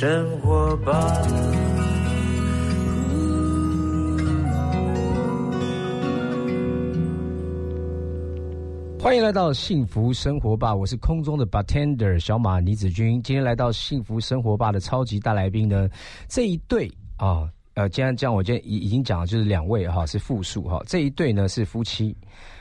[0.00, 0.92] 生活吧。
[8.98, 13.22] 欢迎来到幸福生活吧，我是空中的 bartender 小马倪子君。
[13.22, 15.86] 今天来到幸福生活吧的超级大来宾呢，
[16.28, 22.16] 这一对啊，呃，既然这样，我今天已已经讲了，就是两位哈是复数哈，这一对呢是夫妻，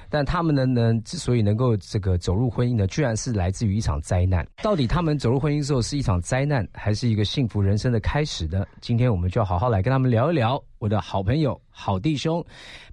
[0.09, 4.45] 但他们呢呢之所以能够这个走入婚姻呢，居然是来自于一场灾难。
[4.62, 8.66] 到底他们走入婚姻之后是一场灾难，还是一个幸福人生的开始呢？
[8.82, 10.62] 今天我们就要好好来跟他们聊一聊。
[10.79, 12.43] 我的好朋友、好弟兄，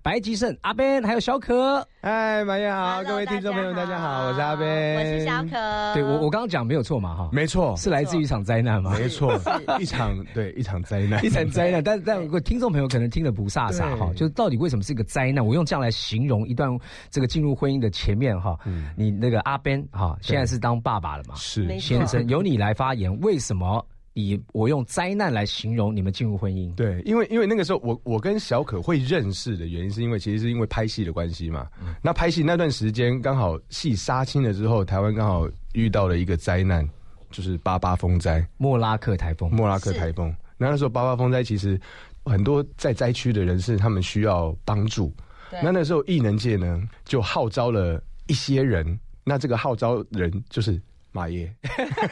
[0.02, 1.86] 白吉胜、阿 Ben，还有小可。
[2.02, 5.94] 嗨，马燕好，各位听众朋友，大家好，我是阿 Ben，我是小可。
[5.94, 9.40] 对我，我刚刚讲没有错嘛，哈，没错，是来自于一场灾难嘛，没错，
[9.78, 11.82] 一场对一场灾难，一场灾难。
[11.82, 15.46] 但但如果听众朋友可能听得不飒飒哈，就是到底为什么是一个灾难？
[15.46, 16.68] 我用这样来形容一段
[17.08, 18.58] 这个进入婚姻的前面哈，
[18.96, 21.36] 你那个阿 Ben 哈，现在是当爸爸了嘛？
[21.36, 23.86] 是先生，由你来发言，为什么？
[24.16, 31.68] 以我用灾难来形容你们进入婚姻，对，因为因为那个时候我我跟小可会认识的原因，是因为其实是因为拍戏的关系嘛。
[32.00, 36.88] 那拍戏那段时间刚好戏杀青了之后，台湾刚好遇到了一个灾难，
[37.30, 40.34] 就是八八风灾，莫拉克台风，莫拉克台风。
[40.56, 41.78] 那那时候八八风灾其实
[42.24, 45.14] 很多在灾区的人士他们需要帮助，
[45.62, 50.80] 那那时候艺能界呢就号召了一些人，那这个号召人就是。
[51.16, 51.50] 马爷，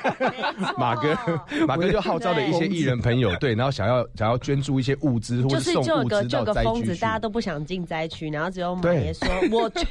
[0.79, 1.15] 马哥，
[1.67, 6.87] 马哥就号召了一些艺人朋友，对，然后想要想要捐助一些物资，或者送物资到灾区。
[6.97, 9.87] 大家都不想进灾区，然后只有马爷说：“我去，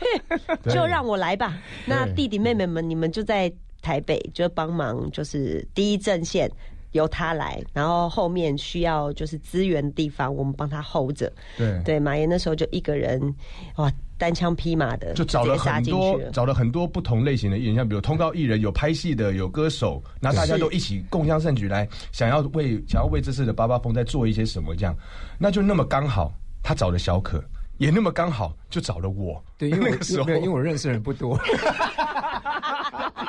[0.67, 1.55] 就 让我来吧。”
[1.85, 3.51] 那弟弟妹妹们，你们就在
[3.83, 6.49] 台北，就帮忙，就是第一阵线
[6.93, 11.31] 由他来，然后后面需要就是资源的地方，我们帮他 hold 着。
[11.57, 13.21] 对对，马爷那时候就一个人，
[13.75, 13.91] 哇。
[14.15, 24.95] 单枪匹马的，就找了很多，找了很多不同类型的艺人，像比如通告艺人，有拍戏的，有歌手，那大家都一起共襄盛举，来想要为想要为这次的八八风再做一些什么，这样，
[25.37, 26.31] 那就那么刚好，
[26.61, 27.43] 他找了小可，
[27.77, 31.39] 也那么刚好就找了我，对，因为那个时候因为我认识人不多。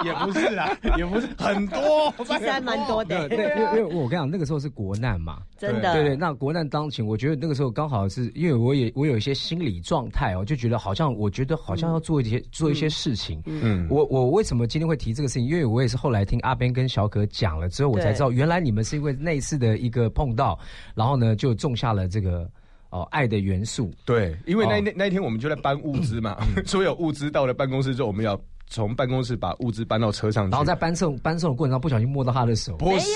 [0.04, 0.68] 也不是啊，
[0.98, 3.26] 也不是很多，其实还蛮多的。
[3.26, 5.94] 对，因为因为我跟你讲，那个时候是国难嘛，真的。
[5.94, 13.40] 对对，那国难当前，我觉得那个时候刚好是因为我也我有一些心理状态哦，就觉得好像我觉得好像要做一些做一些事情。
[13.46, 15.48] 嗯，我我为什么今天会提这个事情？
[15.48, 20.58] 因为我也是后来听阿边跟小可讲了之后，我才知道原来你们是因为那次的一个碰到，
[20.94, 22.46] 然后呢就种下了这个
[22.94, 23.92] 哦爱的元素。
[24.04, 28.40] 对，因为那那那一天我们就在搬物资嘛， 所有物资到了办公室之后，我们要。
[28.66, 33.06] 从办公室把物资搬到车上，然后在搬送搬送的过程中不小心摸到他的手，不是，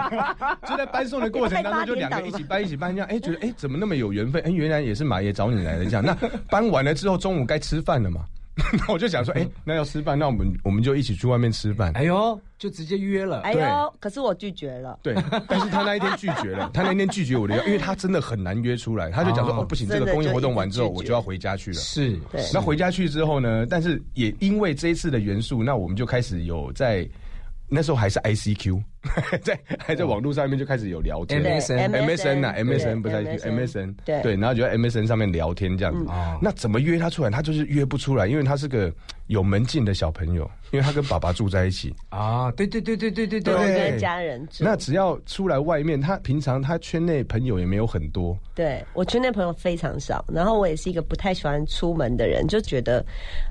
[0.64, 4.40] 就在搬送的过程当中就两个一起搬一起搬 这样，哎，觉得哎怎么那么有缘分？
[4.42, 6.04] 哎，原来也是马爷找你来的这样。
[6.04, 6.16] 那
[6.48, 8.24] 搬完了之后中午该吃饭了嘛？
[8.72, 11.92] 那我就想说，哎，那要吃饭，那我们我们就一起去外面吃饭。
[11.92, 13.42] 哎呦，就直接约了。
[13.42, 14.98] 哎呦，可是我拒绝了。
[15.02, 15.14] 对，
[15.46, 19.10] 但是他那一天拒绝了，他那天拒绝我的邀，因为他真的很难约出来。
[19.10, 21.76] 他就讲说，哦，不行，这个公益活动完之后，我就要回家去了。
[21.76, 22.18] 是，
[22.52, 23.66] 那回家去之后呢？
[23.68, 27.08] 但是也因为这一次的元素，那我们就开始有在。
[27.68, 28.80] 那时候还是 ICQ，
[29.42, 36.06] 在还在网络上面就开始有聊天，MSN，MSN 啊，MSN 不在 MSN，对，然后就在 MSN 上面聊天这样子。
[36.40, 37.30] 那怎么约他出来？
[37.30, 38.92] 他就是约不出来，因为他是个
[39.26, 41.92] 有门禁的小朋友，因为他跟爸爸住在一起。
[42.10, 44.46] 啊，对对对对对对对，家人。
[44.60, 48.38] 那只要出来外面，他平常他圈内朋友也没有很多。
[48.54, 53.04] 对我圈内朋友非常少，然后我也是一个不太喜欢出门的人，就觉得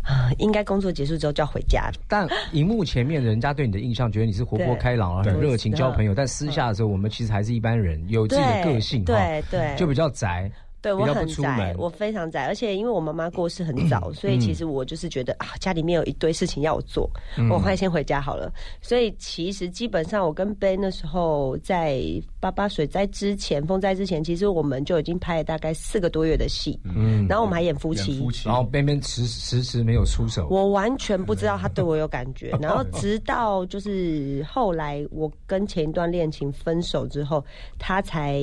[0.04, 1.92] 啊，应该工作结束之后就要回家。
[2.08, 4.06] 但荧幕前面人家对你的印象。
[4.16, 10.52] 觉得你是活泼开朗啊，很热情交朋友，但私下的时候，我们其实还是一般人，有自己的个性，对对，就比较宅。
[10.86, 17.10] 对我很宅，我非常宅，而且因为我妈妈过世很早，所以其实我就是觉得啊，家里面有一堆事情要我做，
[17.50, 18.54] 我快先回家好了。
[18.84, 22.04] 所以其实基本上，我跟 Ben 那时候在
[22.40, 37.44] 八八水灾之前、风灾之前，其实我们就已经拍了大概四个多月的戏，嗯，然后我们还演夫妻，然后 Ben Ben 迟迟迟没有出手，我完全不知道他对我有感觉， 然后直到就是后来我跟前一段恋情分手之后，
[37.80, 38.40] 他才。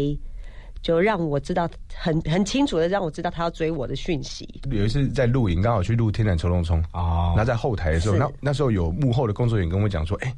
[0.82, 4.46] 就让我知道很很清楚的让我知道他要追我的讯息。
[4.70, 10.34] 有一次在录影，刚好去录《天然抽龙冲》啊，那在后台的时候，那那时候有幕后的工作人员跟我讲说，哎。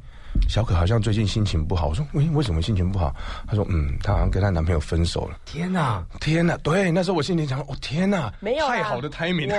[0.47, 3.13] 小可好像最近心情不好，我说为为什么心情不好？
[3.47, 5.37] 她说嗯，她好像跟她男朋友分手了。
[5.45, 6.55] 天哪，天哪！
[6.57, 9.51] 对，那时候我心里想，哦天哪，没有太好的 timing。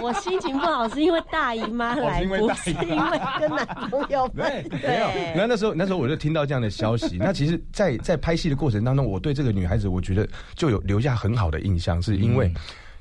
[0.00, 4.68] 我心情不好是因为大姨妈来， 不是因为跟男朋友分。
[4.70, 7.16] 对，那那时候那时候我就听到这样的消息。
[7.18, 12.52] 那其实，在在拍戏的过程当中，我对这个女孩子，我觉得就有留下很好的印象，是因为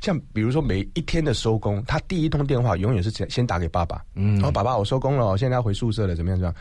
[0.02, 6.56] 像比如说每一天的收工，她第一通电话永远是先先打给爸爸，嗯，然后爸爸我收工了，现在要回宿舍了，怎么样怎么样。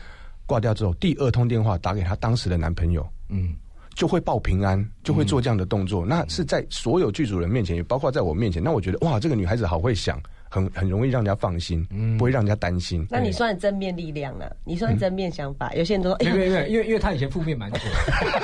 [0.47, 3.53] 挂掉之后，第二通电话打给她当时的男朋友，嗯，
[3.93, 6.03] 就会报平安，就会做这样的动作。
[6.03, 8.63] 那是在所有剧组人面前，也包括在我面前。
[8.63, 10.19] 那我觉得哇，这个女孩子好会想。
[10.49, 11.85] 很很容易让人家放心，
[12.17, 13.05] 不会让人家担心。
[13.09, 15.73] 那你算正面力量了，你算正面想法。
[15.73, 17.79] 有些人都说， 因为因为因为因为他以前负面蛮多，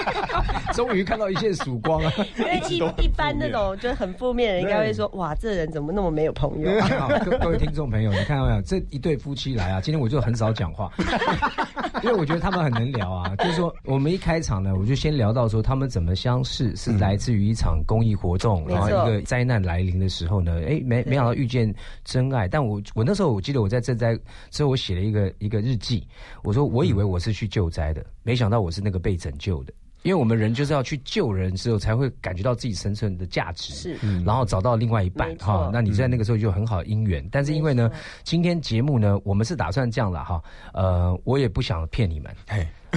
[0.75, 2.11] 终于看到一线曙光了。
[2.38, 6.69] 因为一 一般那种就很负面的人，应该会说，哇，这人怎么那么没有朋友？
[7.39, 8.61] 各位听众朋友，你看到没有？
[8.63, 10.91] 这一对夫妻来啊，今天我就很少讲话，
[12.03, 13.35] 因为我觉得他们很能聊啊。
[13.39, 21.73] 就是说，我们一开场呢，我就先聊到说他们怎么相识，是来自于一场公益活动，然后一个灾难来临的时候呢，哎，没没想到遇见。
[22.03, 24.17] 真爱，但我我那时候我记得我在赈灾
[24.51, 26.05] 之后，我写了一个一个日记。
[26.44, 29.73] 我说我以为我是去救灾的，没想到我是那个被拯救的。
[30.03, 35.69] 因为我们人就是要去救人之后，才会感觉到自己生存的价值，是，然后找到另外一半哈。
[35.71, 37.25] 那你在那个时候就很好姻缘。
[37.31, 37.89] 但是因为呢，
[38.23, 40.44] 今天节目呢，我们是打算这样了哈。
[40.73, 42.35] 呃，我也不想骗你们。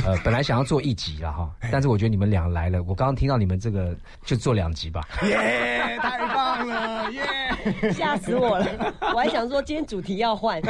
[0.04, 5.08] 呃，本来想要做一集了哈，但是我觉得你们俩来了，我刚刚听到你们这个就做两集吧。
[5.22, 7.92] 耶，太棒了，耶！
[7.92, 10.60] 吓死我了，我还想说今天主题要换，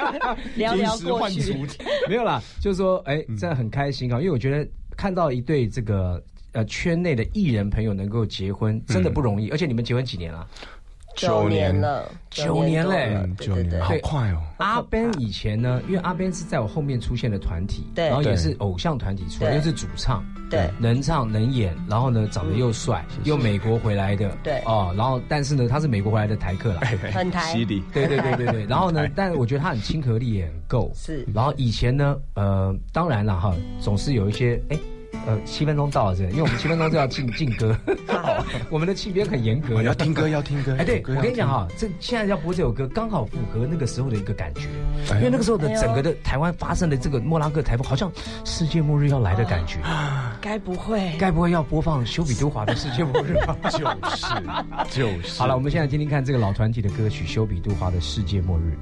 [0.56, 1.54] 聊聊过去。
[2.08, 4.66] 没有啦，就是说，哎，真的很开心啊，因为我觉得。
[4.96, 6.22] 看到一对这个
[6.52, 9.50] 呃圈内的艺人朋友能够结婚，真的不容易。
[9.50, 10.46] 而且你们结婚几年了？
[11.16, 11.78] 九年。
[11.80, 14.42] 了，九年嘞，九年，好快哦。
[14.58, 18.06] 阿 Ben 以前呢，因为阿 Ben 是在我后面出现的团体，对。
[18.06, 26.80] 然后也是偶像团体出来，又是主唱，对，能唱能演，然后呢长得又帅，又美国回来的，对，哦，然后但是呢他是美国回来的台客了，
[27.12, 27.52] 很台，
[27.92, 28.66] 对对对对对。
[28.66, 31.26] 然后呢， 但我觉得他很亲和力也很够，是。
[31.34, 34.78] 然后以前呢，呃，当然了哈，总是有一些哎。
[35.26, 37.76] 呃，七分钟到了，这，因为我们七分钟就要进进歌，
[38.70, 40.74] 我们的区别很严格，要听歌，要听歌。
[40.78, 44.62] 哎，对我跟你讲哈，这现在要播这首歌，刚好符合那个时候的一个感觉，
[45.16, 48.10] 因为那个时候的整个的台湾发生的这个莫拉克台风，好像
[48.44, 49.78] 世界末日要来的感觉。
[50.40, 51.12] 该不会？
[51.18, 53.56] 该不会要播放修比都华的世界末日吧？
[53.70, 54.26] 就是
[54.90, 55.38] 就是。
[55.40, 58.76] 好了，我们现在听听看这个老团体的歌曲《修比都华的世界末日》。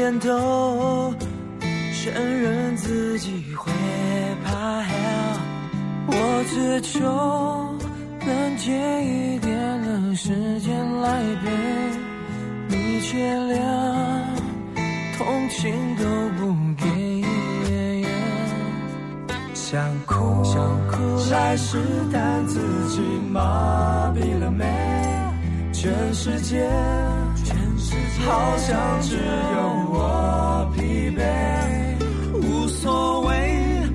[0.00, 1.14] 点点头，
[1.92, 3.70] 承认自己会
[4.42, 4.94] 怕黑。
[6.06, 7.04] 我只求
[8.26, 8.72] 能借
[9.04, 11.50] 一点的时间来陪
[12.68, 13.60] 你，却连
[15.18, 16.04] 同情都
[16.38, 16.86] 不给。
[19.52, 20.54] 想哭想
[20.90, 21.76] 哭，来试
[22.10, 22.58] 探自
[22.88, 24.64] 己麻痹了没？
[25.74, 26.66] 全世界，
[28.26, 29.20] 好像只有
[29.90, 31.20] 我疲惫。
[32.42, 33.28] 无所谓，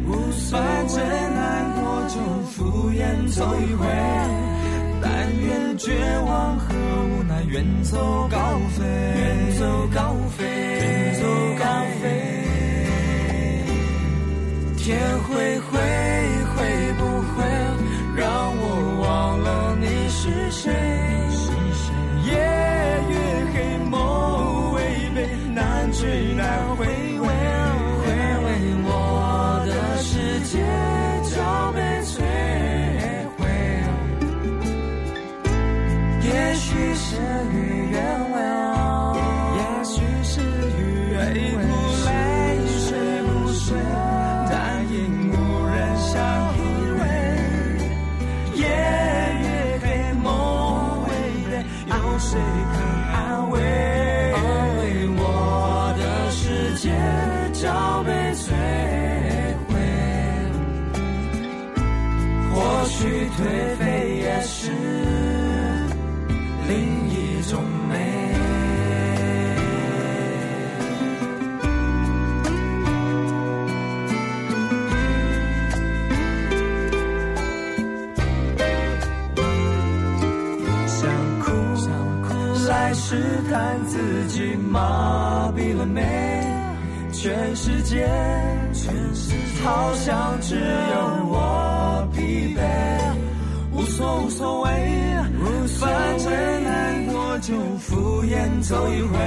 [0.08, 0.98] 无所谓，反正
[1.36, 2.16] 难过就
[2.52, 3.86] 敷衍走一回。
[5.02, 5.92] 但愿绝
[6.26, 8.38] 望和无奈远走高
[8.76, 11.24] 飞，远走高飞，远走
[11.60, 11.66] 高
[12.02, 12.04] 飞。
[14.78, 15.78] 天灰灰，
[16.56, 16.58] 会
[16.98, 17.02] 不
[17.34, 17.44] 会
[18.16, 18.24] 让
[18.58, 18.64] 我
[19.02, 20.72] 忘了你是谁？
[25.98, 28.06] 最难回味，回
[28.44, 28.48] 味
[28.84, 30.12] 我的世
[30.42, 30.60] 界
[31.24, 31.32] 就
[31.72, 32.12] 被摧
[33.38, 33.40] 毁。
[36.22, 37.16] 也许是
[37.54, 37.56] 与
[37.92, 37.96] 愿
[38.34, 38.36] 违，
[39.56, 40.42] 也许是
[40.78, 40.80] 与
[41.12, 41.16] 愿
[41.56, 41.64] 违。
[42.06, 42.10] 泪
[42.68, 42.84] 水
[43.24, 43.66] 不水，
[44.52, 44.54] 但
[44.92, 44.94] 因
[45.32, 45.34] 无
[45.66, 46.14] 人相
[46.58, 46.60] 依
[47.00, 47.02] 偎。
[48.56, 48.62] 夜
[49.40, 49.48] 越
[49.82, 49.86] 黑，
[50.22, 50.26] 梦
[51.08, 51.10] 微
[51.50, 52.38] 悲，有谁
[52.74, 52.78] 肯
[53.14, 53.16] 安
[53.50, 53.56] 慰？
[63.38, 63.42] 颓
[63.78, 64.72] 废也是
[66.70, 67.94] 另一种美。
[80.88, 81.10] 想
[81.42, 81.52] 哭，
[82.70, 86.02] 来试探自己麻痹了没？
[87.12, 88.08] 全世界，
[88.72, 91.75] 全世界，好像只有我。
[93.96, 94.70] 所无所谓，
[95.80, 96.30] 反正
[96.66, 99.18] 难过就敷衍走一回。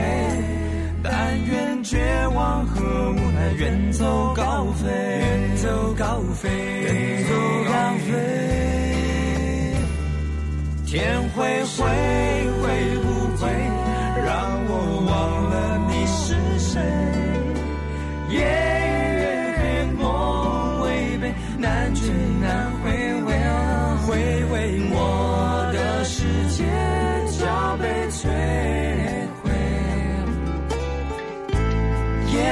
[1.02, 1.96] 但愿绝
[2.34, 7.32] 望和无奈远走高飞，远走高飞，远走
[7.64, 7.72] 高
[8.04, 8.12] 飞。
[10.84, 11.86] 天会灰，
[12.60, 12.68] 会
[13.00, 13.06] 不
[13.38, 13.48] 会
[14.22, 14.28] 让
[14.68, 14.72] 我
[15.08, 15.10] 忘
[15.48, 15.56] 了
[15.88, 16.78] 你是谁？
[18.28, 18.36] 夜
[19.16, 19.24] 越
[19.56, 19.62] 黑，
[19.98, 20.02] 梦
[20.82, 20.86] 违
[21.22, 21.94] 背难。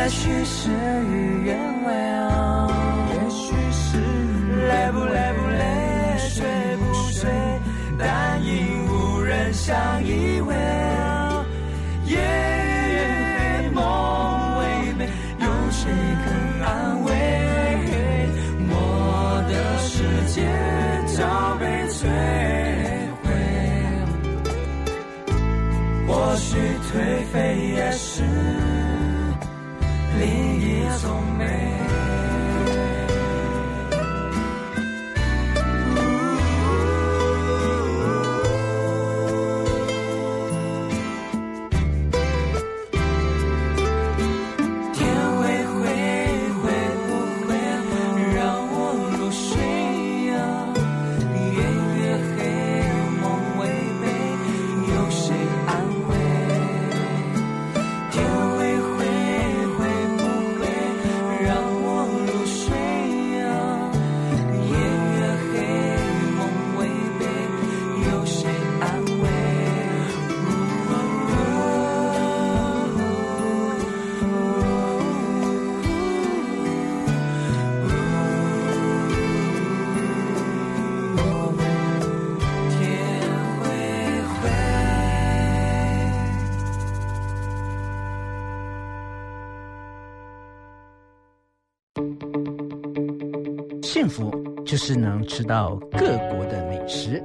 [0.07, 0.71] 也许事
[1.11, 1.93] 与愿违，
[3.11, 3.99] 也许是
[4.69, 6.47] 累不累不累，睡
[6.77, 7.29] 不睡，
[7.99, 10.55] 但因无人相依偎。
[12.05, 13.83] 夜夜梦
[14.61, 15.09] 未寐，
[15.41, 15.91] 有谁
[16.23, 16.25] 肯
[16.65, 17.11] 安慰？
[18.71, 19.91] 我的世
[20.29, 20.47] 界
[21.17, 22.07] 早被摧
[23.25, 23.27] 毁，
[26.07, 26.57] 或许
[26.93, 26.95] 颓
[27.33, 27.35] 废
[27.75, 28.16] 也是。
[31.07, 31.76] 从没
[94.07, 94.31] 幸福
[94.65, 97.21] 就是能吃到各国的美食，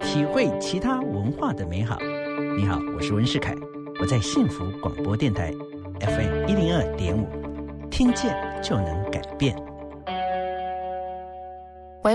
[0.00, 1.98] 体会其他文化的美好。
[2.56, 3.54] 你好，我是温世凯，
[4.00, 5.52] 我在幸福广播电台
[6.00, 7.26] FM 一零二点五，
[7.90, 9.54] 听见就能改变。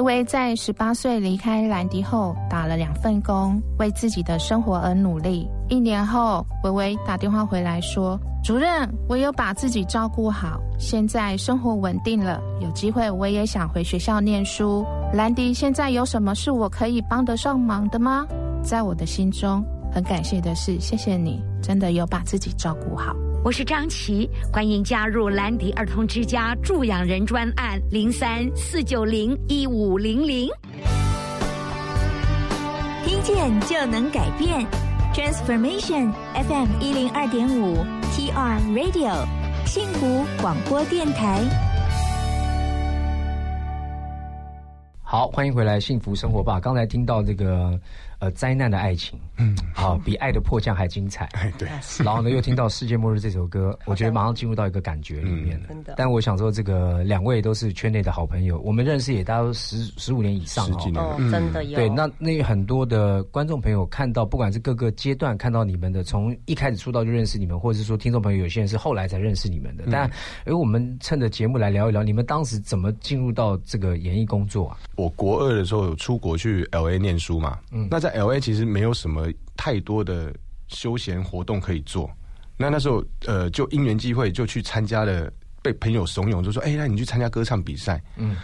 [0.02, 5.48] 维维在十八岁离开兰迪后，打了两份工，为自己的生活而努力。
[5.70, 8.20] 一年后，维维打电话回来说。
[8.44, 14.84] 主任，我有把自己照顾好，现在生活稳定了，有机会我也想回学校念书。
[15.14, 18.26] 兰迪，现在有什么是我可以帮得上忙的吗？
[18.64, 23.16] 在我的心中，很感谢的是，谢谢你，真的有把自己照顾好。
[23.44, 30.48] 我是张琪，欢迎加入兰迪儿童之家助养人专案零三四九零一五零零，
[33.04, 34.64] 听见就能改变
[35.12, 37.84] ，Transformation FM 一零二点五。
[38.12, 39.26] TR Radio
[39.66, 41.40] 幸福广播电台，
[45.12, 46.58] 好，欢迎回来，幸福生活吧。
[46.58, 47.78] 刚才听到这个。
[48.22, 51.26] 呃，灾难的爱情，嗯，好，比爱的迫降还精彩。
[51.34, 51.68] 哎，对。
[52.06, 55.70] 然后呢，又听到《世界末日》这首歌，我觉得马上进入到一个感觉里面了。
[55.70, 55.96] 真的。
[55.98, 61.76] 但我想说，这个两位都是圈内的好朋友，我们认识也大概十十五年以上哦，真的有。
[61.76, 69.86] 对，那那很多的观众朋友看到，不管是各个阶段看到你们的，从一开始出道就认识你们，或者是说听众朋友有些人是后来才认识你们的。
[69.92, 70.08] 但，
[70.46, 74.78] 哎，我们趁着节目来聊一聊，你们当时怎么进入到这个演艺工作啊？
[75.02, 79.28] 我国二的时候有出国去 L A 念书嘛，嗯，那在 L A 其实没有什么
[79.58, 80.32] 太多的
[80.68, 82.10] 休闲活动可以做，
[82.56, 85.32] 那那时候呃就因缘际会就去参加了，
[85.64, 88.38] 被朋友怂恿就说，哎，那你去参加歌唱比赛，嗯。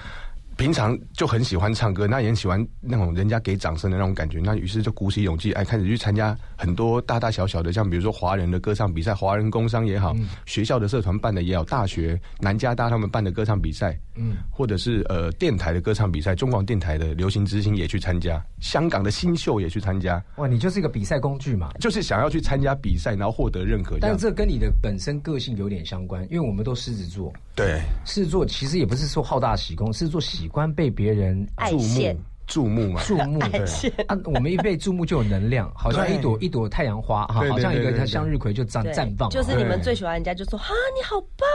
[0.58, 4.42] 平常就很喜欢唱歌，那也很喜欢那种人家给掌声的那种感觉。
[4.44, 20.24] 那于是就鼓起勇气，哎，开始去参加很多大大小小的，像比如说华人的歌唱比赛、华人工商也好，学校的社团办的也好，大学南加大他们办的歌唱比赛，嗯，或者是呃电台的歌唱比赛，中广电台的流行之星也去参加，香港的新秀也去参加。
[20.38, 23.98] 哇，你就是一个比赛工具嘛，就是想要去参加比赛，然后获得认可。
[24.02, 27.32] 但这跟你的本身个性有点相关，因为我们都狮子座。
[27.56, 31.48] 对，狮子座其实也不是说好大喜功，狮子座喜欢被别人。
[31.70, 32.18] 注目。
[32.48, 33.62] 注目嘛，注目 对
[34.08, 39.30] 啊，我们一被注目就有能量， 好像一朵一朵太阳花哈，好像一个向日葵就绽绽放。
[39.30, 41.48] 就是你们最喜欢人家就说哈，你好棒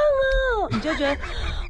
[0.60, 1.16] 哦，你就觉得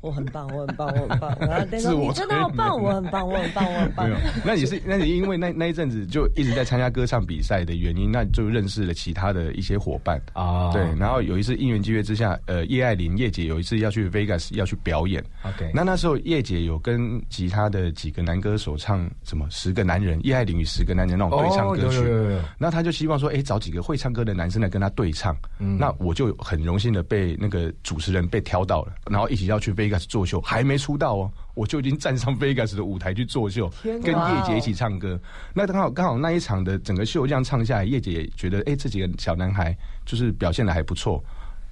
[0.03, 1.37] 我很棒，我很棒，我很棒。
[1.41, 4.11] 然后你真的好棒，我很棒，我很棒，我很棒。
[4.45, 10.73] 那也是，那你因为那那一阵子就一直在参加歌唱比赛的原因，那就认识了其他的一些伙伴啊。
[10.73, 15.23] 对，然后有一次因缘机会之下，呃，叶爱玲叶姐有一次要去 Vegas 要去表演。
[15.45, 20.03] OK，那那时候叶姐有跟其他的几个男歌手唱什么十个男。
[20.03, 25.37] 人叶爱玲与十个男人那种对唱歌曲，那他就希望说，哎，找几个会唱歌的男生来跟他对唱。
[25.59, 35.17] 那我就很荣幸的被那个主持人被挑到了，然后一起要去 Vegas 做秀，还没出道哦，我就已经站上 Vegas 的舞台去做秀，跟叶姐一起唱歌。
[35.55, 41.23] 那刚好刚好那一场的整个秀这样唱下来，叶姐也觉得，哎，这几个小男孩就是表现的还不错。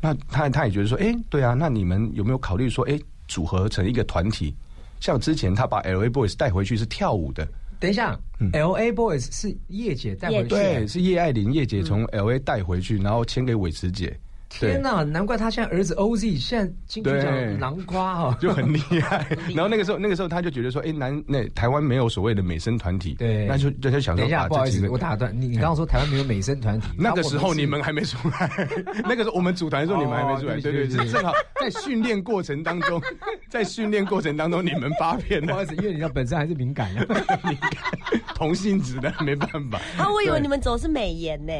[0.01, 4.55] 那他他也觉得说，哎，对啊，那你们有没有考虑说，哎，组合成一个团体？
[5.01, 7.47] 像之前他把 L A Boys 带回去是跳舞的。
[7.81, 8.19] 等一下
[8.53, 14.15] ，L A Boys 是叶姐带回去，对，是叶爱玲叶姐从 L A 带回去，然后签给伟慈姐，
[14.51, 19.25] 天哪，难怪他现在儿子 OZ 现在金曲奖南瓜哈，就很厉害。
[19.55, 28.69] 然后那个时候，那个时候他就觉得说，哎，南那台湾没有所谓的美声团体，对，那就就想说，等一下，不好意思，我打断你，你刚刚说台湾没有美声团体，那个时候你们还没出来，
[29.09, 33.01] 那个时候我们组团的时候你们还没出来，对对对，正好在训练过程当中，
[33.49, 36.93] 在训练过程当中你们发片，不好意思，因为你本身还是敏感，
[37.45, 39.79] 敏感，同性质的没办法。
[39.97, 41.53] 啊，我以为你们走是美颜呢。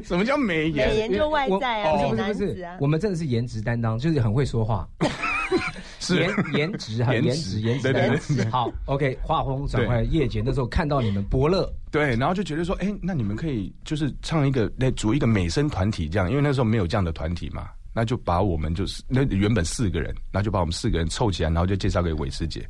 [0.04, 0.88] 什么叫美颜？
[0.88, 4.88] 美颜就外在啊，不是不是，我们真的是颜值担当，就是很会说话，
[6.00, 6.16] 是。
[6.20, 8.44] 颜颜值哈，颜值颜值颜值。
[8.50, 22.66] 好，OK，画风转回来，叶姐那时候看到你们伯乐，对，然后就觉得说，哎，那你们可以就是唱一个，来组一个美声团体这样，因为那时候没有这样的团体嘛，那就把我们就是那原本四个人，那就把我们四个人凑起来，然后就介绍给韦师姐，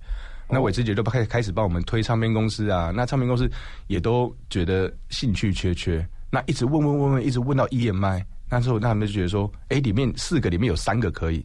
[0.49, 3.51] 那韦师姐就开开始帮我们推唱片公司啊，那唱片公司
[3.87, 6.07] 也都觉得兴趣缺缺。
[6.31, 11.45] 那一直问问问问，一直问到 EMI，那时候他们就觉得说，哎，里面四个里面有三个可以，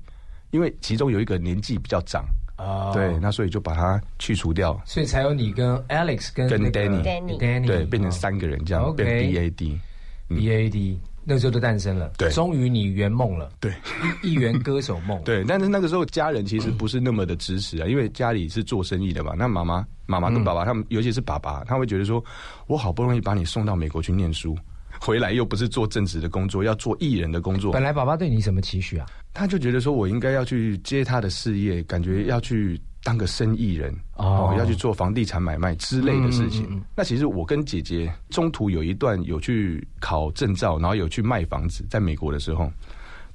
[0.52, 2.26] 因为其中有一个年纪比较长，
[2.58, 13.74] 啊，对，那所以就把它去除掉，所以才有你跟 Alex 跟跟 Danny，Danny，对，变成三个人这样，变 BAD，BAD，那时候就诞生了，对，终于你圆梦了，对，
[14.22, 22.22] 一圆歌手梦， 对，但是那个时候家人其实不是那么的支持啊，因为家里是做生意的嘛，那妈妈、妈妈跟爸爸他们，尤其是爸爸，他会觉得说，
[22.68, 24.58] 我好不容易把你送到美国去念书。
[25.00, 27.72] 回来又不是做正职的工作， 要做艺人的工作。
[27.72, 29.06] 本来爸爸对你什么期许啊？
[29.34, 36.82] 他就觉得说我应该要去接他的事业，感觉要去当个生意人哦，要去做房地产买卖之类的事情。
[36.96, 42.72] 那其实我跟姐姐中途有一段有去考证照，然后有去卖房子，在美国的时候。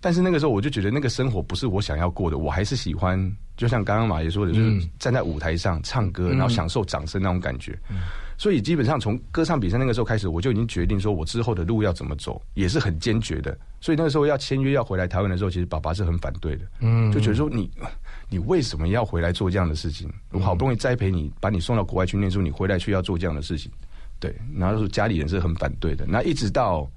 [0.00, 3.20] 但是那个时候我就觉得那个生活不是我想要过的，我还是喜欢，
[3.56, 7.76] 就像刚刚马爷说的，就是站在舞台上唱歌，然后享受掌声那种感觉。
[8.38, 13.58] 所以基本上从歌唱比赛那个时候开始，我就已经决定说我之后的路要怎么走，也是很坚决的。
[13.80, 17.68] 所以那个时候要签约要回来台湾的时候，其实爸爸是很反对的，嗯，就觉得说你
[18.30, 20.08] 你为什么要回来做这样的事情？
[20.30, 23.70] 我好不容易栽培你，把你送到国外去念书，你回来却要做这样的事情，
[24.20, 24.34] 对。
[24.56, 26.06] 然后说家里人是很反对的。
[26.06, 26.88] 那一直到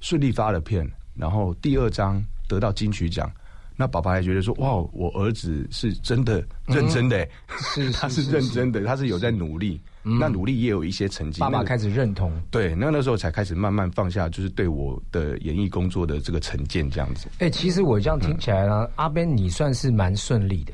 [0.00, 3.30] 顺利发了片，然后第二张得到金曲奖。
[3.76, 7.26] 那爸爸还觉得说，哇，我儿子是真的认真的，
[7.74, 11.40] 是他是认真的，他是有在努力，那努力也有一些成绩。
[11.40, 17.26] 爸爸开始认同，对，那那时候才开始慢慢放下，就是对我的演艺工作的这个成见这样子。
[17.38, 20.72] 哎，其实我这样听起来呢，阿 Ben 你算是蛮顺利的，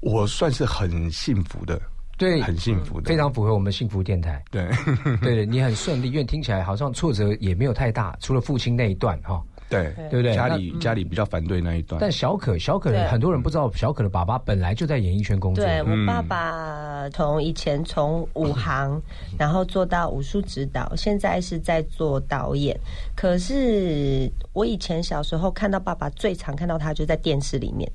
[0.00, 1.80] 我算是很幸福的，
[2.18, 4.42] 对，很幸福的，非常符合我们幸福电台。
[4.50, 4.68] 对，
[5.22, 9.40] 对你很顺利，因为听起来好像挫折也没有太大，除了父亲那一段哈。
[9.72, 10.34] 对对不对？
[10.34, 11.98] 家里家里比较反对那一段。
[12.00, 15.64] 但小可小可很多人不知道，小可的爸爸本来就在演艺圈工作。
[15.64, 19.00] 对我爸爸从以前从武行，
[19.38, 22.78] 然后做到武术指导，现在是在做导演。
[23.16, 27.90] 可是我以前小时候看到爸爸，最常看到他就在电视里面。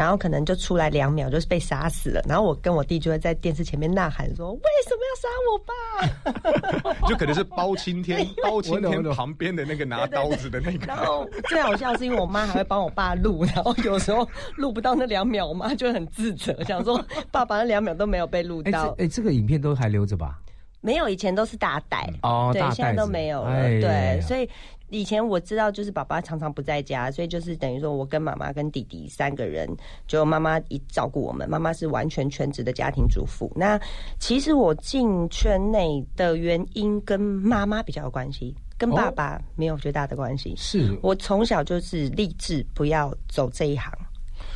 [0.00, 2.22] 然后可能就出来两秒，就是被杀死了。
[2.26, 10.86] 然后我跟我弟就会在电视前面呐喊说：“为什么要杀我爸？” 就可能是包青天， 包青天旁边的那个拿刀子的那个。
[10.86, 16.98] 然后最好笑是因为我妈还会帮我爸录，然后有时候录不到那两秒，我妈就很自责，想说
[17.30, 18.94] 爸爸那两秒都没有被录到。
[18.96, 20.38] 哎，这个影片都还留着吧？
[20.80, 23.52] 没有，以前都是大袋哦，对，现在都没有了。
[23.82, 24.48] 对，所以。
[24.90, 29.68] 以前我知道，就是爸爸常常不在家，所以就是等于说我跟妈妈跟弟弟三个人，
[30.06, 31.48] 就妈妈一照顾我们。
[31.48, 33.50] 妈妈是完全全职的家庭主妇。
[33.54, 33.80] 那
[34.18, 40.54] 其实我进圈内的原因跟妈妈比较有关系，跟爸爸没有绝大的关系。
[40.56, 43.92] 是我从小就是立志不要走这一行。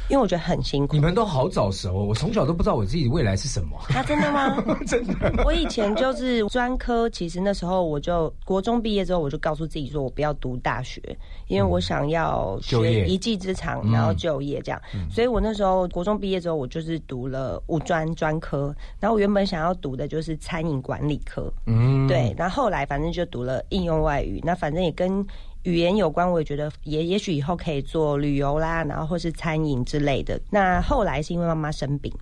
[0.09, 0.95] 因为我觉得很辛苦。
[0.95, 3.77] 你们都好早熟，我从小都不知道我自己未来是什么。
[3.95, 4.63] 啊，真的吗？
[4.87, 5.43] 真的。
[5.45, 11.01] 我以前就是专科，其实那时候我就国中毕业之后，我就告诉自己说，我不要读大学，
[11.49, 14.81] 因为我想要学一技之长，然后就业这样。
[15.11, 21.53] 所以我那时候国中毕业之后，我就是读了五专专科，然后我原本想要读的就是餐饮管理科。
[21.67, 22.35] 嗯，对。
[22.37, 25.27] 然后后来反正就读了应用外语，那反正也跟。
[25.65, 30.41] 语言有关，我也觉得也也许以后可以做旅游啦，然后或是餐饮之类的。
[30.51, 32.13] 那后来是因为妈妈生病，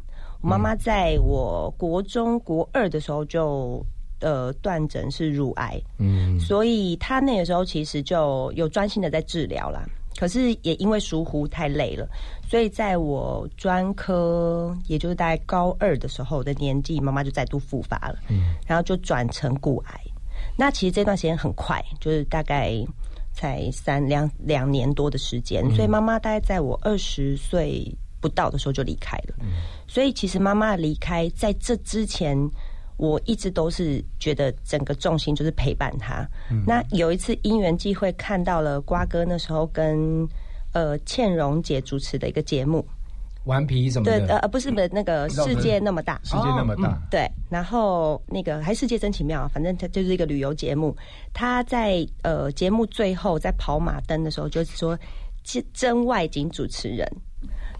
[0.40, 3.84] 我妈妈在我国中国二的时候就
[4.20, 9.84] 呃断诊是乳癌，嗯，所以她那个时候其实就有专心的在治疗啦。
[10.16, 12.06] 可是也因为疏忽太累了，
[12.48, 20.00] 所以在我专科也就是大概高二的时候的年纪，妈妈就再度复发了，嗯，然后就转成骨癌。
[20.56, 22.72] 那其实这段时间很快，就是大概。
[23.32, 27.90] 才三两两年多的时间，所以妈妈大概在我二十岁
[28.20, 29.34] 不到的时候就离开了。
[29.86, 32.36] 所以其实妈妈离开在这之前，
[32.96, 36.26] 我一直都是觉得整个重心就是陪伴她。
[36.66, 40.26] 那有一次因缘际会看到了瓜哥那时候跟
[40.72, 42.86] 呃倩蓉姐主持的一个节目。
[43.44, 44.20] 顽皮什么的？
[44.20, 47.28] 对，呃，不是不是那个世界那么大，世界那么大，对。
[47.50, 50.96] 然后那个还世界真奇妙，反正它就是一个旅游节目。
[51.32, 54.96] 他在呃节目最后在跑马灯的时候，就是说
[55.42, 57.06] 真真外景主持人。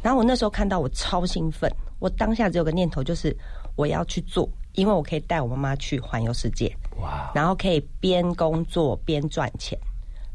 [0.03, 1.71] 然后我那时候看到我超兴奋，
[2.01, 3.35] 我当下只有个念头就是
[3.77, 6.75] 我要去做，因为我可以带我妈妈去环游世界。
[7.01, 7.31] 哇！
[7.33, 9.79] 然后可以边工作边赚钱，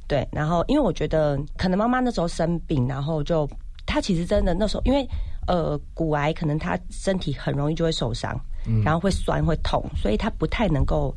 [0.08, 0.26] 对。
[0.32, 3.48] 然后因为我觉得可能妈妈那时候生病，然后就。
[3.88, 5.08] 他其实真的那时候，因为
[5.48, 8.40] 呃骨癌可能他身体很容易就会受伤，
[8.84, 11.16] 然后会酸会痛，所以他不太能够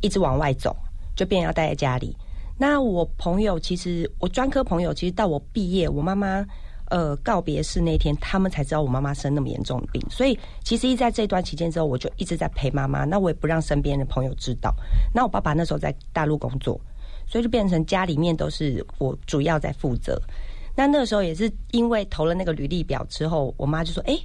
[0.00, 0.74] 一直往外走，
[1.14, 2.16] 就变要待在家里。
[2.56, 6.46] 那我朋友其实我专科朋友其实到我毕业，我妈妈
[6.90, 10.00] 呃告别式那天，他们才知道我妈妈生那么严重的病。
[10.08, 13.04] 所以其实一在这段期间之后，我就一直在陪妈妈。
[13.04, 14.72] 那我也不让身边的朋友知道。
[15.12, 16.80] 那我爸爸那时候在大陆工作，
[17.26, 20.20] 所以就变成家里面都是我主要在负责。
[20.74, 24.18] 那那个时候也是因为投了那个履历表之后，我妈就说：“哎，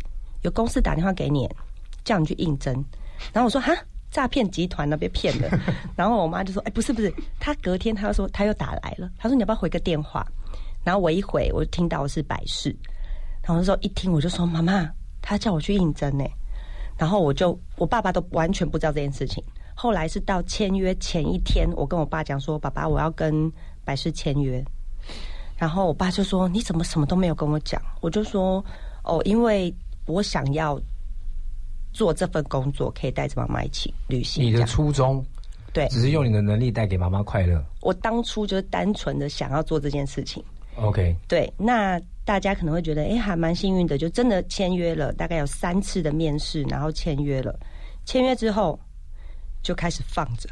[0.44, 1.50] 有公司打电话给你，
[2.04, 2.74] 叫你去应征。”
[3.34, 3.76] 然后我说：“哈，
[4.12, 4.96] 诈骗集团呢？
[4.96, 5.50] 被骗了。”
[5.96, 10.26] 然后我妈就说：“哎，不是不是，他隔天他又说他又打来了，他说你要不要回个电话？”
[10.86, 12.74] 然后我一回，我就听到是百事。
[13.42, 14.90] 然后那时候一听，我就说：“妈妈，
[15.22, 16.24] 他叫我去应征呢。”
[16.98, 19.44] 然后我就我爸爸都完全不知道这件事情。
[19.76, 23.52] 后来是到签约前一天，我跟我爸讲说：“爸爸，我要跟
[23.84, 24.64] 百事签约。”
[25.58, 28.64] 然后我爸就说：“你怎么什么都没有跟我讲？”我就说
[29.04, 29.74] ：“哦，因为
[30.06, 30.80] 我想要
[31.92, 35.26] 做这份工作，可以带着妈妈一起旅行。”你的初衷
[35.74, 37.64] 对，只是用你的能力带给妈妈快乐。
[37.82, 40.44] 我当初就是单纯的想要做这件事情。
[40.76, 47.60] OK，对，那大家可能会觉得，哎，还蛮幸运的，就真的签约了，大概有三次的面试，然后签约了。
[48.06, 48.80] 签约之后
[49.64, 50.48] 就开始放着。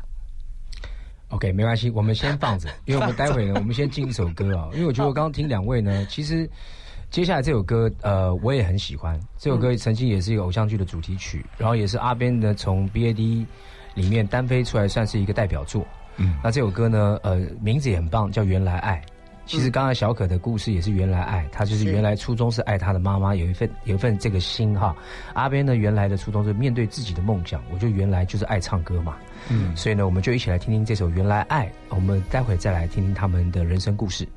[1.30, 4.70] OK，没关系，我们先放着， 因为我们待会呢，我们先进一首歌啊。
[4.74, 6.50] 因为我觉得我刚刚听两位呢，其实
[7.10, 9.20] 接下来这首歌，呃，我也很喜欢。
[9.38, 13.46] 这首歌曾经也是一个偶像剧的主题曲，然后也是阿边呢从 BAD
[13.96, 15.86] 里面单飞出来，算是一个代表作。
[16.18, 19.02] 嗯，那这首歌呢，呃，名字也很棒，叫《原来爱》。
[19.46, 24.96] 其实刚才小可的故事也是原来爱，他就是原来初衷是爱他的妈妈，有一份有一份这个心哈。
[25.34, 29.16] 阿边呢，原来的初衷是面对自己的梦想，我就原来就是爱唱歌嘛。
[29.50, 34.28] 嗯，所以呢，我们就一起来听听这首《原来爱》，我们待会再来听听他们的人生故事。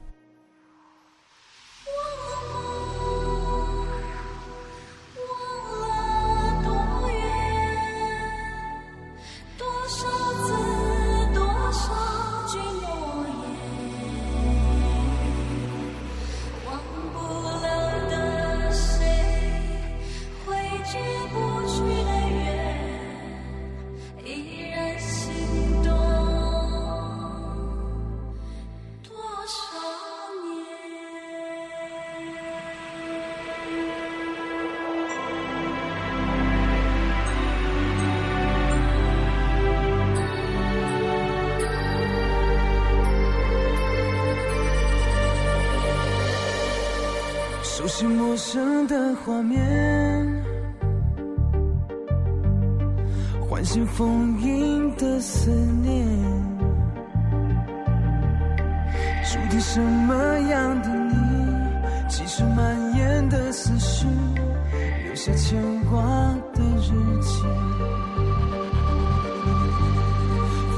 [65.68, 66.00] 牵挂
[66.54, 66.88] 的日
[67.20, 67.28] 记。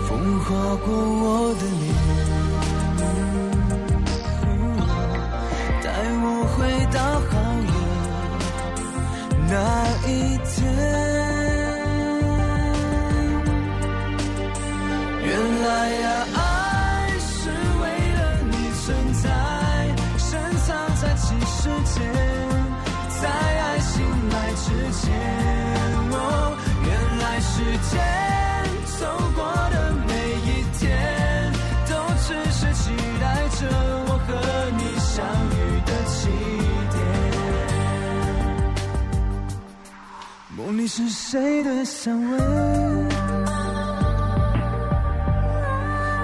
[0.09, 0.49] 风划
[0.85, 0.87] 过
[1.23, 1.25] 我
[1.55, 1.83] 的脸，
[5.85, 5.87] 带
[6.23, 6.27] 我
[6.57, 6.59] 回
[6.93, 6.99] 到。
[7.31, 7.33] 好
[7.71, 7.73] 远。
[9.49, 9.55] 那，
[27.91, 27.99] 间
[28.99, 29.39] 走过
[29.71, 29.77] 的
[30.07, 30.13] 每
[30.47, 30.49] 一
[30.79, 30.81] 天
[31.89, 31.93] 都
[32.27, 32.83] 只是期
[33.21, 33.25] 待
[33.59, 33.61] 着
[34.07, 34.29] 我和
[34.79, 35.11] 你相
[35.51, 36.19] 遇的起
[36.93, 36.97] 点。
[40.57, 42.39] 梦里是谁的香味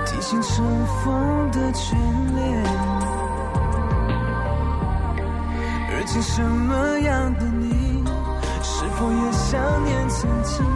[0.07, 0.65] 提醒尘
[1.03, 1.95] 封的眷
[2.37, 2.65] 恋。
[5.89, 8.05] 而今什么样的你
[8.63, 10.76] 是否也想念曾经？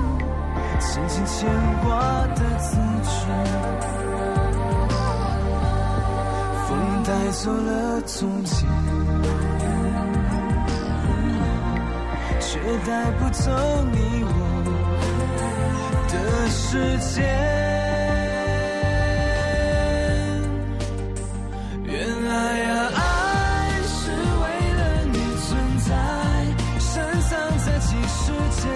[1.00, 1.48] 曾经牵
[1.82, 1.88] 挂
[2.34, 3.10] 的字句，
[6.68, 6.68] 风
[7.04, 8.68] 带走了从前，
[12.38, 13.50] 却带不走
[13.92, 14.28] 你我
[16.08, 16.14] 的
[16.50, 17.22] 世界。
[21.86, 21.96] 原
[22.28, 22.34] 来
[22.66, 23.00] 啊，爱
[23.86, 24.44] 是为
[24.76, 25.16] 了你
[25.48, 25.88] 存在，
[26.78, 28.20] 深藏在几世
[28.60, 28.68] 间。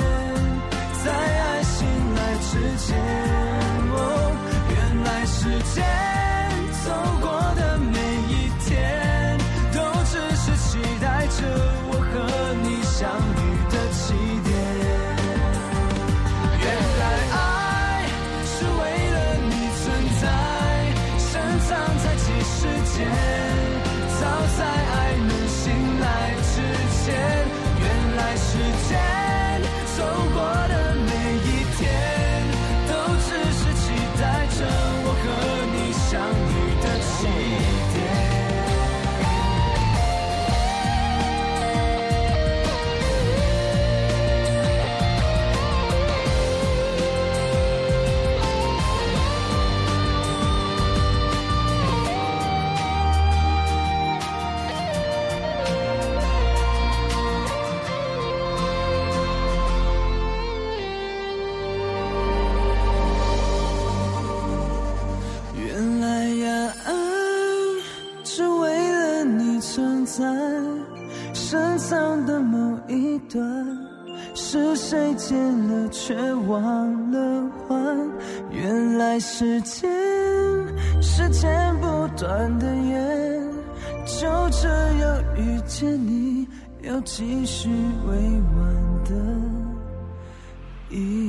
[22.45, 23.07] 时间
[24.21, 24.27] 早
[24.59, 26.61] 在爱能醒来之
[26.93, 27.05] 前
[27.81, 28.93] 原来时间
[29.97, 30.05] 走
[30.35, 30.64] 过。
[76.07, 77.75] 却忘了还，
[78.51, 79.91] 原来时间
[81.01, 83.43] 是剪不断的烟，
[84.05, 86.47] 就这样遇见你，
[86.83, 87.71] 又继续
[88.07, 89.15] 未完的
[90.91, 91.24] 一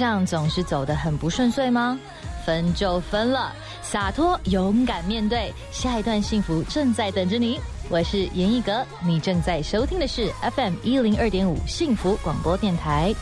[0.00, 1.98] 上总是走得很不顺遂吗？
[2.46, 7.60] 分就分了，洒脱勇敢面对，下一段幸福正在等着你。
[7.90, 13.14] 我是严艺格，你正在收听的是 FM 一零二点五幸福广播电台。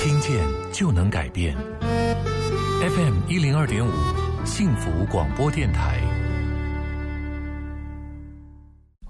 [0.00, 1.54] 听见就能改变
[2.80, 3.90] ，FM 一零二点五
[4.46, 6.00] 幸福广播电台。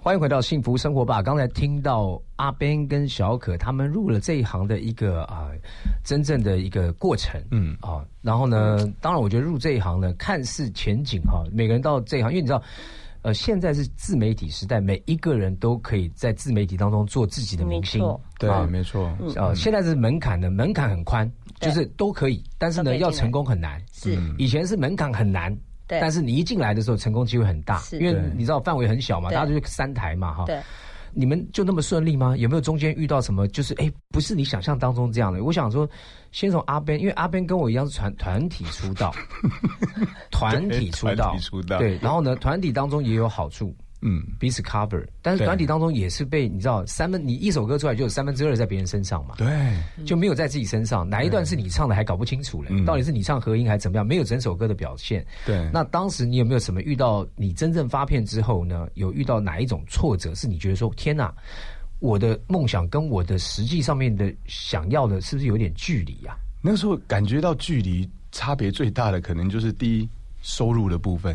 [0.05, 1.23] 欢迎回到幸福生活吧。
[1.23, 5.49] 刚才听到阿 Ben 跟小可他们入了这一行的一个啊，
[6.05, 7.75] 真正的一个过程，嗯。
[7.81, 12.63] 啊，然后呢，当然我觉得入这一行呢，看似前景哈，每个人到这一行，因为你知道，
[13.23, 18.05] 呃，现在是自媒体时代，每一个人都可以在自媒体当中做自己的明星，
[18.39, 21.27] 对，没错，啊，现在是门槛的门槛很宽，
[21.61, 24.21] 就是都可以，但是呢，要成功很难，是。
[24.37, 25.57] 以前是门槛很难。
[25.87, 30.45] 但是你一进来的时候，成功机会很大，因为你知道范围很小嘛，大家就三台嘛，哈。
[30.47, 30.61] 对，
[31.13, 32.37] 你们就那么顺利吗？
[32.37, 33.47] 有没有中间遇到什么？
[33.49, 35.45] 就是哎，不是你想象当中这样的。
[35.45, 35.89] 我想说，
[36.33, 39.15] 先从阿 Ben，因为阿 Ben 跟我一样是团 团体出道，
[40.31, 41.37] 团体出道，
[41.79, 43.75] 对，然后呢，团体当中也有好处。
[44.07, 49.49] 嗯，彼此 cover，但是团体当中也是被你知道三分，你一首歌出来就有三分之二在别人身上嘛，对，
[50.05, 55.25] 就没有在自己身上，哪一段是你唱的还搞不清楚嘞，到底是你唱合音还是怎么样，没有整首歌的表现。
[55.47, 58.87] 对，那当时你有没有什么遇到你真正发片之后呢？
[58.93, 61.35] 有遇到哪一种挫折是你觉得说天哪，
[61.99, 66.37] 我的梦想跟我的实际上面的想要的是不是有点距离呀？
[66.61, 70.09] 那时候感觉到距离差别最大的可能就是第一
[70.43, 71.35] 收入的部分。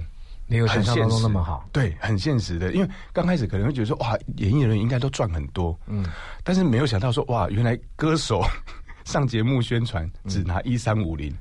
[0.50, 2.74] 没有想象当中那么好，对，很现实的。
[2.74, 6.04] 因为刚开始可能会觉得说，哇，演艺人员应该都赚很多，嗯，
[6.44, 8.42] 但是没有想到说，哇，原来歌手
[9.06, 11.34] 上节目宣传只拿一三五零。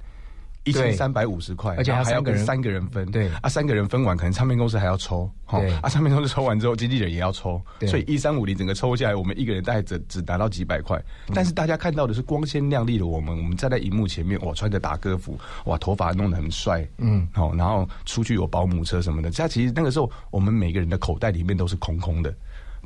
[0.64, 3.10] 一千三百五十块，而且还要跟三个人分。
[3.10, 5.30] 对啊，三个人分完，可能唱片公司还要抽。
[5.50, 7.60] 对啊，唱片公司抽完之后，经纪人也要抽。
[7.86, 11.02] 所以一三五零整个抽下来，我们一个人大概只只拿到几百块。
[11.34, 16.86] 但是大家看到的是光鲜亮丽的我们，我们站在荧幕前面，哇，穿着打歌服，哇，头发弄得很帅。
[16.98, 19.30] 嗯，好，然后出去有保姆车什么的。
[19.30, 22.34] 这其实那个时候，我们每个人的口袋里面都是空空的。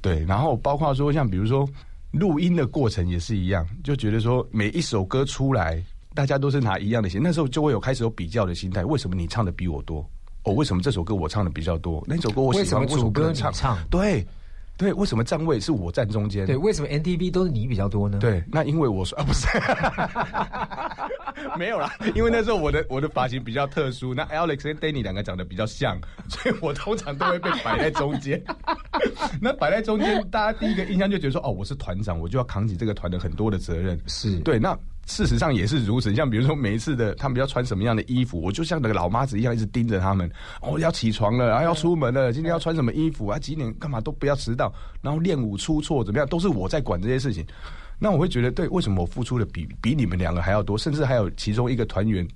[0.01, 1.69] 对，然后包括说像比如说
[2.13, 5.83] 录音的过程也是一样，就觉得说每一首歌出来。
[6.15, 8.85] 大家都是拿一样的钱，那时候就会有开始有比较的心态。
[8.85, 10.09] 为什么你唱的比我多？
[10.45, 12.03] 哦，为什么这首歌我唱的比较多？
[12.07, 13.79] 那首歌我喜欢，为什么主歌唱唱？
[13.89, 14.27] 对，
[14.77, 16.45] 对，为什么站位是我站中间？
[16.45, 18.19] 对，为什么 NTV 都是你比较多呢？
[18.19, 19.47] 对，那因为我说啊，不是，
[21.57, 25.97] 没有啦，因为那时候我的我的发型比较特殊，那 Alex 跟 Danny 两个长得比较像，
[26.29, 28.43] 所以我通常都会被摆在中间。
[29.41, 33.97] 那摆在中间，大家第一个印象就觉得说，哦，我是团长，我就要扛起这个团的很多的责任。
[34.09, 34.77] 是对，那。
[35.07, 40.31] 事实上也是如此，像比如说每一次的他们要穿什么样的衣服，我就像那个老妈子一样，一直盯着他们。
[40.61, 43.39] 哦，要起床了，啊，要出门了，今天要穿什么衣服啊？
[43.39, 44.73] 几点干嘛都不要迟到。
[45.01, 47.45] 然后练舞出错怎么样，都是我在管这些事情。
[47.99, 50.79] 那我会觉得，对，为什么我付出的比比你们两个还要多？
[50.79, 52.27] 甚至还有其中一个团员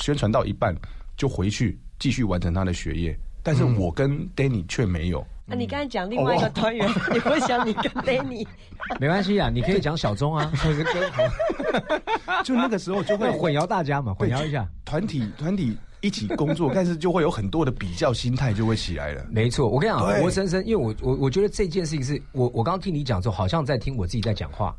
[0.00, 0.74] 宣传到一半
[1.16, 5.26] 就回去继续完成他的学业，但是我跟 Danny 却没有。
[5.48, 8.44] 那你刚才讲另外一个团员， 你会想你跟 Danny？
[8.98, 12.42] 没关系啊，你可以讲小钟啊，或者歌喉。
[12.42, 14.66] 就那个时候就会混淆大家嘛，混淆一下。
[14.84, 19.24] 团体团体一起工作，但是就会有很多的比较心态就会起来了。
[19.30, 24.76] 没错，我跟你讲，活生生，因为我我我觉得这件事情是我我刚刚听你讲之后，好像在听我自己在讲话。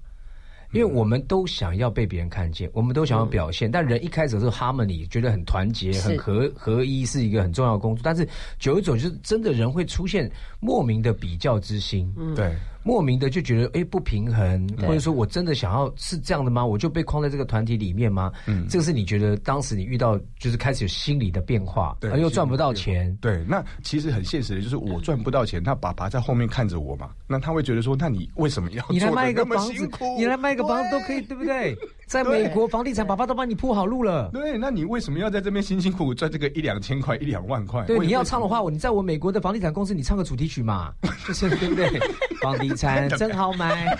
[0.72, 8.02] 因为我们都想要被别人看见，我们都想要表现，但人一开始是 harmony，觉得很团结、很合合一，是一个很重要的工作。
[8.04, 8.28] 但是
[8.60, 12.14] 久而久之，真的人会出现莫名的比较之心。
[12.36, 12.54] 对。
[12.88, 16.66] 莫名的就觉得哎不平衡，或者说我真的想要是这样的吗？
[16.66, 18.32] 我就被框在这个团体里面吗？
[18.46, 23.14] 嗯，这个是你觉得当时你遇到就是开始有心理的变化，而又赚不到钱。
[23.20, 31.78] 对，那其实很现实的，就是我赚不到钱，那爸爸在后面看着我嘛，那他会觉得说，那你为什么要你来卖一个房子，你来卖一个房子都可以， 对不对？
[32.08, 34.30] 在美国房地产，爸爸都帮你铺好路了。
[34.32, 37.84] 对，那你为什么要在这边辛辛苦苦赚这个一两千块、一两万块？
[37.86, 40.94] 对，你要唱的话，我你在我美国的房地产公司，你唱个主题曲嘛，
[41.28, 42.00] 就是对不对？
[42.42, 43.94] 房地产真好买，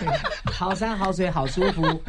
[0.46, 1.82] 好山好水好舒服。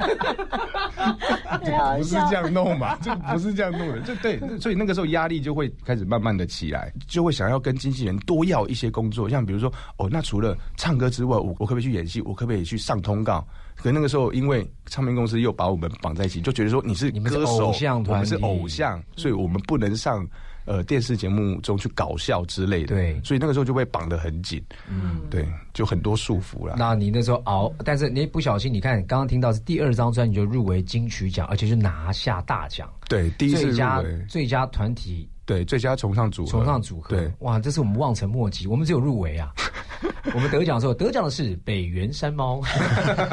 [1.59, 2.95] 不是这样弄嘛？
[2.97, 4.39] 就不是这样弄的，就对。
[4.59, 12.21] 所以那个时候压力就会开始慢慢的起来，就会想要跟经纪人多要一些工作，像比如说，哦，那除了唱歌之外，我我可不可以去演戏？
[12.21, 13.45] 我可不可以去上通告？
[13.81, 17.73] 可那个时候，因为唱片公司又把我们绑在一起，就觉得说你是歌手，
[18.07, 20.27] 我们是偶像，所以我们不能上
[20.65, 22.95] 呃电视节目中去搞笑之类的。
[22.95, 24.61] 对，所以那个时候就被绑得很紧。
[24.89, 26.75] 嗯，对，就很多束缚了。
[26.77, 32.89] 那你那时候熬，但是你不小心，你看刚刚听到是第二张专辑就入围金曲奖，而且是拿下大奖。
[33.07, 35.27] 对，第一次最佳最佳团体。
[35.49, 39.51] 对，最佳崇尚组合，崇尚组合，对，哇，这是我们望尘莫及，我们只有入围啊。
[40.31, 42.61] 我们得奖的时候，得奖的是北原山猫，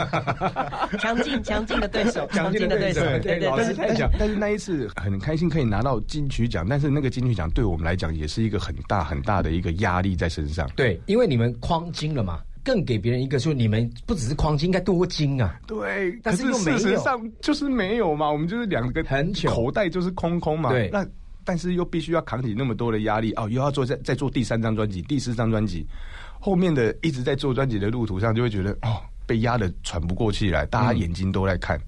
[0.99, 3.53] 强劲强劲的对手，强劲的对手，对对。
[3.55, 10.67] 但是太奖，但是那一次很开心可以拿到金曲奖，但是那个金曲奖对我们来讲也是一个很大很大的一个压力在身上。
[10.75, 15.61] 对，因为你们框金了嘛，更给别人一个说你们不只是框金，应该多金啊。
[15.67, 20.71] 对，但是事实上就是没有嘛，我们就是两个很口袋就是空空嘛。
[20.71, 21.07] 对，那。
[21.47, 25.87] 但是又必须要扛起那么多的压力哦，又要做再再做第三张专辑、第四张专辑，
[26.41, 31.81] 后面的一直在做专辑的路途上，就会觉得哦，被压得喘不过气来，大家眼睛都在看，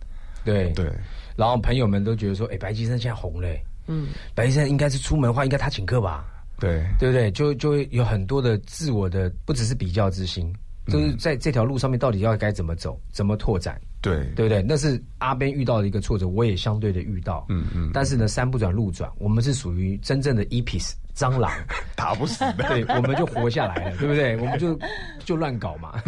[0.44, 0.70] 对。
[0.74, 0.88] 对，
[1.36, 6.24] 然后朋友们都觉得说，哎，白吉生现在红嘞，嗯，白吉生应该是出门的话，应该他请客吧，
[6.60, 6.86] 对。
[6.98, 7.30] 对不对？
[7.32, 10.54] 就就会有很多的自我的，不只是比较之心。
[10.88, 13.80] 就是在这条路上面，到底要该怎么走，怎么拓展？
[14.00, 14.62] 对，对不对？
[14.62, 17.44] 那是阿边遇到的一个挫折，我也相对的遇到。
[17.48, 17.90] 嗯嗯。
[17.92, 21.50] 但是呢，山不转路转，我们是属于真正的 epis 蟑螂，
[21.96, 22.64] 打不死的。
[22.68, 24.36] 对，我们就活下来了，对不对？
[24.36, 24.78] 我们就
[25.24, 26.00] 就乱搞嘛，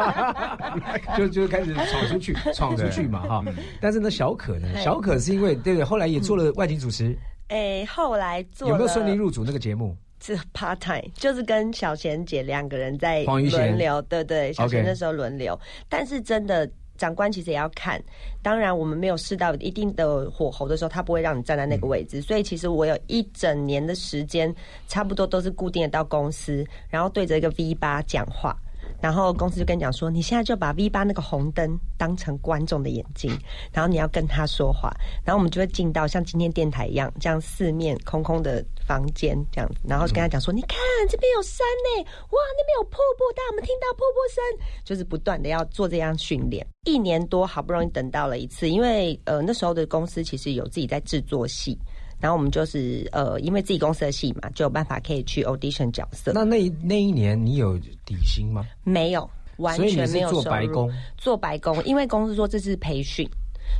[1.16, 3.44] 就就开始闯出去，闯出去嘛，哈。
[3.80, 5.84] 但是呢，小可呢，小可是因为对不对？
[5.84, 7.16] 后来也做了外景主持。
[7.48, 9.96] 哎，后来做有没有顺利入组那个节目？
[10.24, 15.58] 是 part time，就是跟小贤姐两个人在轮流，对对，小贤那时候轮流。
[15.86, 18.02] 但是真的，长官其实也要看。
[18.40, 22.22] 当然，我们没有试到一定的火候的时候，他不会让你站在那个位置。
[22.22, 24.54] 所以，其实我有一整年的时间，
[24.88, 28.56] 差不多都是固定的到公司，然后对着一个 V 八讲话。
[29.00, 33.30] 然后公司就跟你讲说，你现在就把 V 八那个红灯当成观众的眼睛，
[33.72, 34.90] 然后你要跟他说话，
[35.24, 40.78] 然后我们就会进到像今天电台一样，这样四面空空的房间这样，然后跟他讲说，你看
[41.08, 41.66] 这边有山
[41.96, 44.66] 呢，哇，那边有瀑布，但我们听到瀑布声？
[44.84, 51.78] 就是不断的要做这样训练，一年多好不容易等到了一次，因为呃那时候的公司其实有自己在制作戏。
[52.20, 56.32] 然后我们就是呃，因为自己公司的戏嘛，就有办法可以去 audition 角色。
[56.32, 58.64] 那那那一年你有底薪吗？
[58.82, 60.90] 没有，完全没有做白工。
[61.18, 63.28] 做白工，因为公司说这是培训，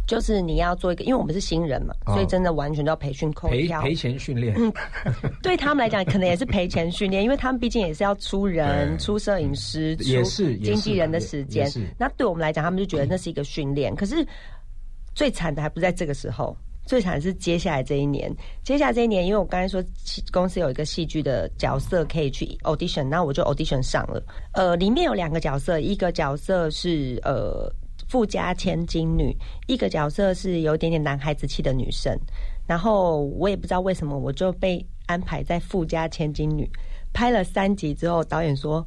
[0.06, 3.30] 就是你要做一个，因为我们是新人嘛，所以真的完全都要培训。
[3.32, 4.54] 赔赔钱训练，
[5.42, 10.22] 对他们来讲可能也是赔钱训练，因为他们毕竟也是要出人、出摄影师、出
[10.62, 11.66] 经纪人的时间。
[11.98, 13.94] 那对我们来讲，他们就觉得那是一个训练。
[13.96, 14.26] 可是
[15.14, 16.54] 最惨的还不在这个时候。
[16.86, 18.30] 最惨是接下来这一年，
[18.62, 19.82] 接下来这一年，因为我刚才说
[20.30, 24.22] 公司有一个戏剧的角色可以去 audition，那我就 audition 上了。
[24.52, 27.72] 呃，里面有两个角色，一个角色是呃
[28.08, 29.34] 富家千金女，
[29.66, 32.14] 一个角色是有点点男孩子气的女生。
[32.66, 36.70] 然后我也不知道为什么，我就被安排在富家千金女。
[37.12, 38.84] 拍了三集之后，导演说。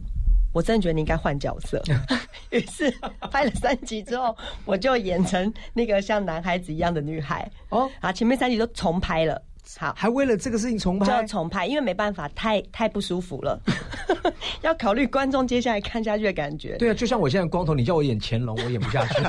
[0.58, 1.80] 我真的觉得你应该换角色，
[2.50, 2.92] 于是
[3.30, 4.36] 拍了三集之后，
[4.66, 7.48] 我就演成那个像男孩子一样的女孩。
[7.70, 7.88] 哦。
[8.00, 9.40] 啊，前面三集都重拍了，
[9.78, 13.60] 好，还为了这个事情重拍，就要重拍，因为没办法，太太不舒服了，
[14.62, 16.78] 要考虑观众接下来看下去的感觉。
[16.78, 19.24] 对啊，就像我现在光头，你叫我演乾隆，我演不下去，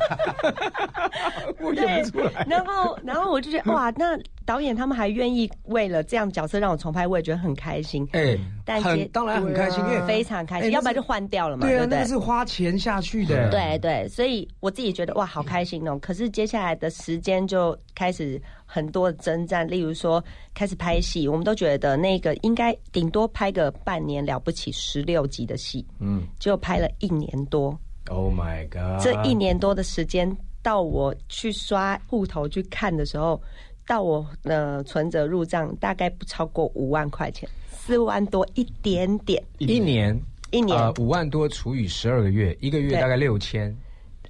[1.60, 2.46] 我演不出来。
[2.48, 4.18] 然后，然后我就觉得 哇，那。
[4.48, 8.08] 导演他们还愿意为了这样角色让我重拍，我也觉得很开心。
[8.12, 8.34] 哎，
[8.64, 11.66] 但很当然很开心，因为非常开心，要不然就换掉了嘛。
[11.66, 13.50] 对啊，那是花钱下去的。
[13.50, 15.98] 对对，所以我自己觉得哇，好开心哦。
[16.00, 18.40] 可是接下来的时间就开始
[18.70, 27.76] 很多征战，例如说开始拍戏，我们都觉得那个应该顶多拍个半年了不起，十六集的戏，嗯，就拍了一年多。
[28.08, 29.02] Oh my god！
[29.02, 33.40] 这一年多的时间，到我去刷户头去看的时候。
[33.88, 39.42] 到我呃存折入账大概不超过五万块钱，四万多一点点。
[39.56, 40.14] 一年
[40.50, 43.74] 一年五万多除以十二个月，一个月大概六千。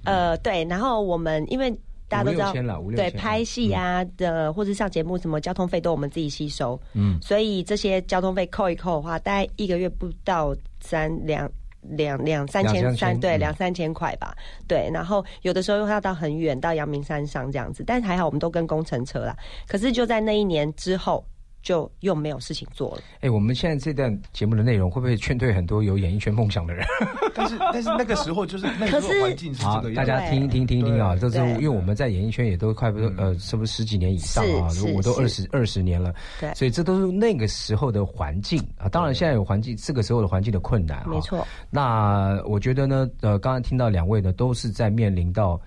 [0.05, 0.63] 呃，对。
[0.63, 1.77] 然后我们因为
[2.09, 2.51] 大家都知道，
[2.95, 11.49] 对拍戏啊的或者上节目什么交通费都我们自己吸收，嗯，所以这些交通费扣一扣的话，大概一个月不到三两。
[11.81, 14.35] 两两三千三对两三千块吧，
[14.67, 19.33] 对，然后有的时候又要到很远，到阳明山上这样子，但是还好我们都跟工程车啦。
[19.65, 21.23] 可是就在那一年之后。
[21.61, 23.01] 就又没有事情做了。
[23.21, 26.85] 哎，我们现在这段节目的内容会不会劝退很多有演艺圈梦想的人？
[27.35, 34.69] 但是但是那个时候就是 那个环境是这个大家听一听听一听啊，就是因为我们在演艺圈也都快不呃，是不是十几年以上啊？
[34.95, 38.87] 我都二十二十年了，对，所以这都是那个时候的环境啊。
[38.89, 41.45] 当然现在有环境，这个时候的环境的困难，没错。
[41.69, 45.59] 那我觉得呢，呃，刚刚听到两位呢，都是在面临到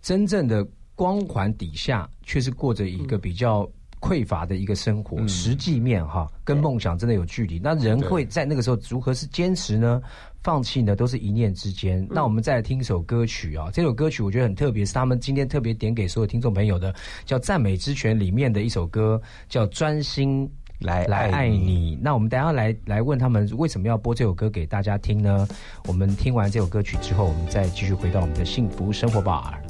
[0.00, 3.68] 真正的光环底下，却是过着一个比较。
[4.00, 7.60] 匮乏的一个生活，实际面哈，跟梦想真的有距离。
[7.62, 10.00] 那人会在那个时候如何是坚持呢？
[10.42, 10.96] 放弃呢？
[10.96, 12.06] 都是一念之间。
[12.10, 16.94] 那我们再来听一首歌曲啊，这首歌曲我觉得很特别，是他们今天特别点给所有听众朋友的，
[17.26, 19.20] 叫《赞美之泉》里面的一首歌，
[19.50, 21.94] 叫《专心来来爱你》。
[22.00, 25.46] 那我们等下来来问他们为什么要播这首歌给大家听呢？
[25.86, 29.60] 我们听完这首歌曲之后，我们再继续回到我们的幸福生活吧。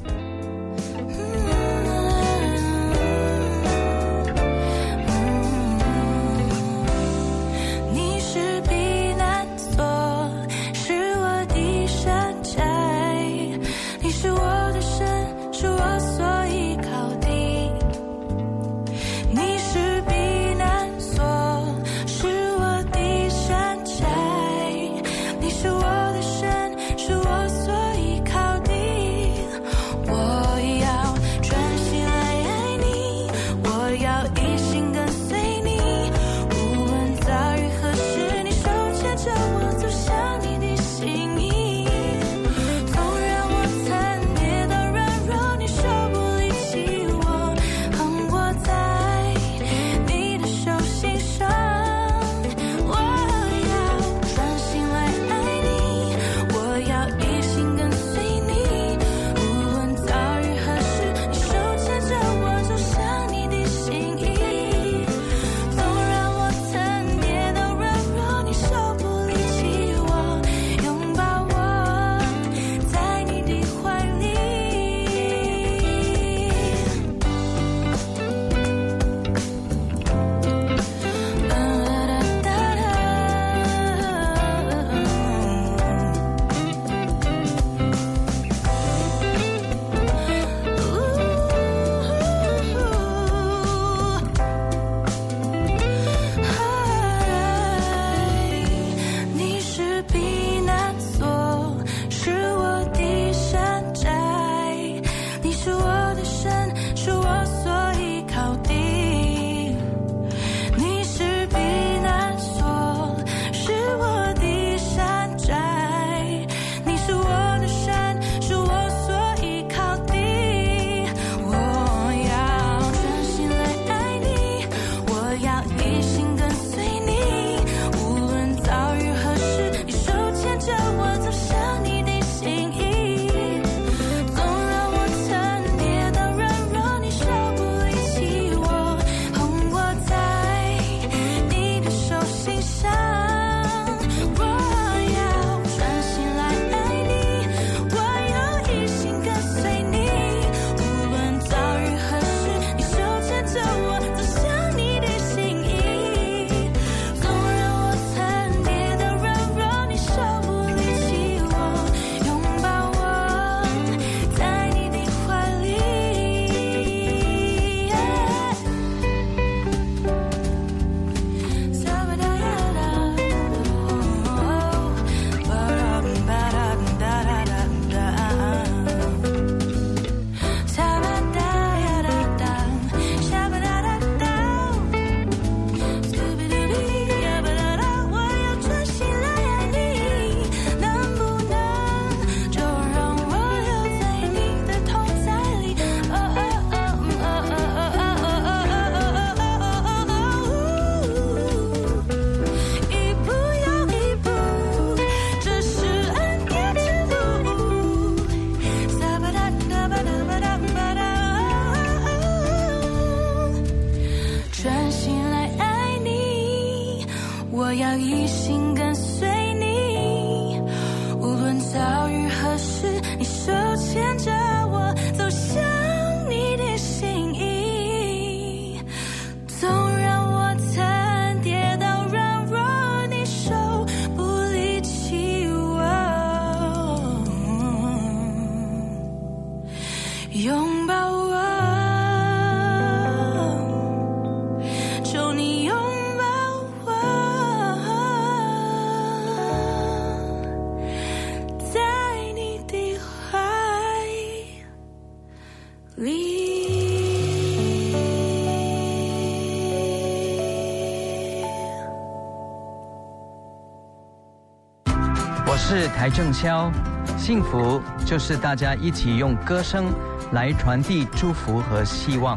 [265.72, 266.68] 是台正宵，
[267.16, 269.86] 幸福就是大家一起用歌声
[270.32, 272.36] 来传递祝福和希望。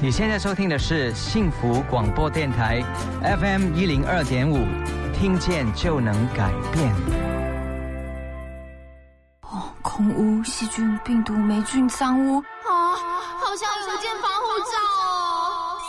[0.00, 2.80] 你现在收听的是幸福广播电台
[3.20, 4.64] FM 一零二点五，
[5.12, 6.94] 听见就能改变。
[9.40, 15.82] 哦，空污、细菌、病毒、霉菌、脏污啊，好想有件防护罩哦！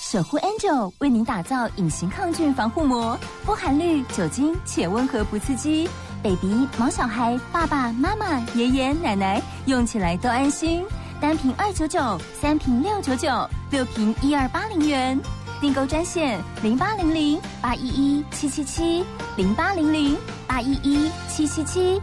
[0.00, 5.86] 守护 Angel 为您打造隐形抗菌防护膜，不含氯酒精且温和不刺激
[6.22, 10.84] ，baby、毛小孩、爸爸妈妈、爷爷奶奶用起来都安心。
[11.20, 13.28] 单瓶二九九，三瓶六九九，
[13.70, 15.18] 六瓶一二八零元。
[15.60, 19.04] 订购专线零八零零八一一七七七
[19.36, 20.16] 零八零零
[20.46, 22.00] 八一一七七七。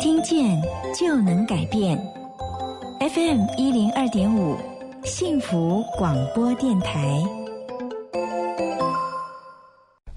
[0.00, 0.62] 听见
[0.96, 1.98] 就能改变。
[3.00, 4.56] FM 一零二点五，
[5.04, 7.39] 幸福广播电台。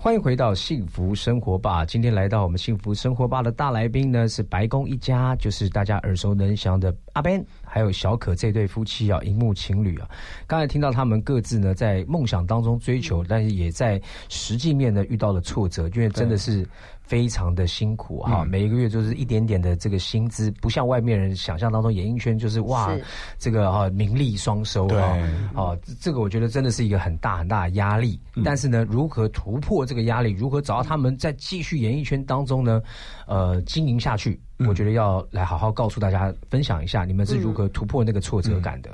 [0.03, 1.85] 欢迎回到幸福生活吧！
[1.85, 10.09] 今天来到我们幸福生活吧的大来宾呢是白宫一家，就是大家耳熟能详的阿 Ben 还有小可这对夫妻啊，荧幕情侣啊。
[10.45, 13.97] 刚才听到他们各自呢在梦想当中追求，但是也在
[14.27, 16.67] 实际面呢遇到了挫折，因为真的是
[17.13, 22.91] 非常的辛苦哈，每一个月就是一点点的这个薪资，不像外面人想象当中演艺圈就是哇
[23.37, 25.15] 这个哈名利双收啊，
[25.53, 28.19] 啊这个我觉得真的是一个很大很大的压力。
[28.43, 32.81] 但是呢，如何突破这个压力，如何找到他们在继续演艺圈当中呢？
[33.27, 38.89] 呃，经营下去，我觉得要来好好告诉大家，分享一下你们是如何突破那个挫折感的。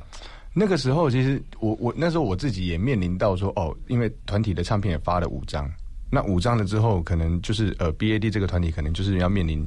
[0.52, 5.72] 那个时候，其实我我那时候我自己也面临到说，哦，因为团体的唱片也发了五张，
[6.12, 9.66] 那五张了之后，可能就是呃，B A D 这个团体可能就是要面临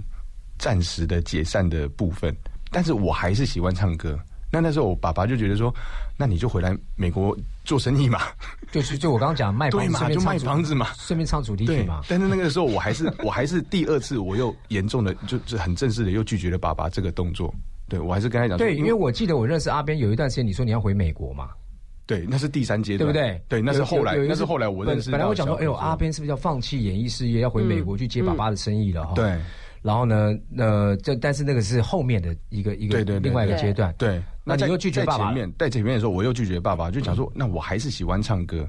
[0.59, 2.35] 暂时的解散的部分，
[2.71, 4.19] 但是我还是喜欢唱歌。
[4.55, 5.75] 那那时候我爸爸就觉得说，
[6.19, 7.35] 那你就回来美国
[7.65, 8.21] 做生意嘛，
[8.71, 12.03] 就是就我刚刚讲卖房嘛，就卖房子嘛，顺便唱主题曲嘛。
[12.07, 17.55] 但是那个时候我还是我还是第二次我又严重的就就很正式的又拒绝了爸爸这个动作。
[17.89, 21.49] 对我还是跟他讲，对，因为我记得我认识阿边有一段时间，你说你要回美国嘛，
[22.17, 23.43] 对，那是第三阶段，对不对？
[23.49, 25.11] 对，那是后来，那是后来我认识。
[25.11, 29.05] 本来我讲说，哎呦，阿边是不是要放弃演艺事业，要回美国去接爸爸的生意了？
[29.05, 29.39] 哈，对。
[29.81, 33.93] 然后呢，呃，这但是那个是后面的一个一个另外一个阶段。
[33.99, 35.25] 对，那你又拒绝爸爸。
[35.25, 38.65] 前面在前面的时候，我又拒绝爸爸，就讲说，那我还是喜欢唱歌。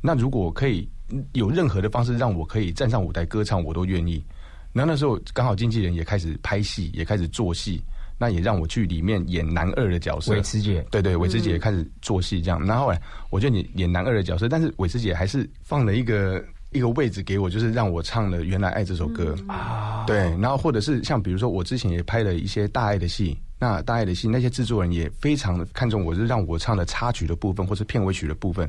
[0.00, 0.88] 那如果可以
[1.32, 4.24] 有任何的方式让我可以站上舞台歌唱，我都愿意。
[4.72, 7.82] 然后那时候刚好经纪人也开始拍戏，也开始做戏，
[8.22, 10.32] 那也让我去里面演男二的角色。
[10.32, 12.64] 韦慈姐，对对，韦慈姐也开始做戏这样。
[12.64, 16.40] 然后后来我就演演男二的角色，但是韦慈姐还是放了一个。
[16.74, 20.04] 一个位置给我，就是让我唱了《原来爱》这首歌啊。
[20.06, 28.66] 对，然后或者是像比如说，我之前也拍了一些大爱的戏，那大爱的戏那些制作人也非常看重我，是让我唱的插曲的部分或是片尾曲的部分。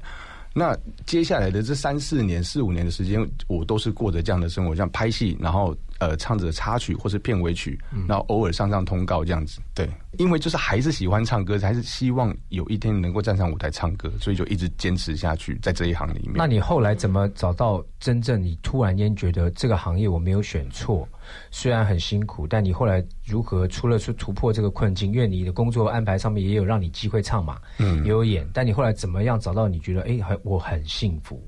[0.54, 5.74] 那接下来的这三四年、四五年的时间，我都是过着这样的生活，像拍戏，然后
[6.04, 9.62] 呃唱着插曲或是片尾曲，然后偶尔上上通告这样子。
[9.74, 16.34] 对，因为就是还是喜欢唱歌，还是希望有一天能够站上舞台唱歌，所以就一直坚持下去在这一行里面。
[16.36, 21.08] 那你后来怎么找到真正你突然间觉得这个行业我没有选错？
[21.52, 25.14] 虽然很辛苦，但你后来如何除了去突破这个困境？
[25.14, 28.48] 因为你的工作安排上面也有让你机会唱嘛，嗯，也有演。
[28.54, 31.42] 但你后来怎么样找到你觉得哎，很我很幸福，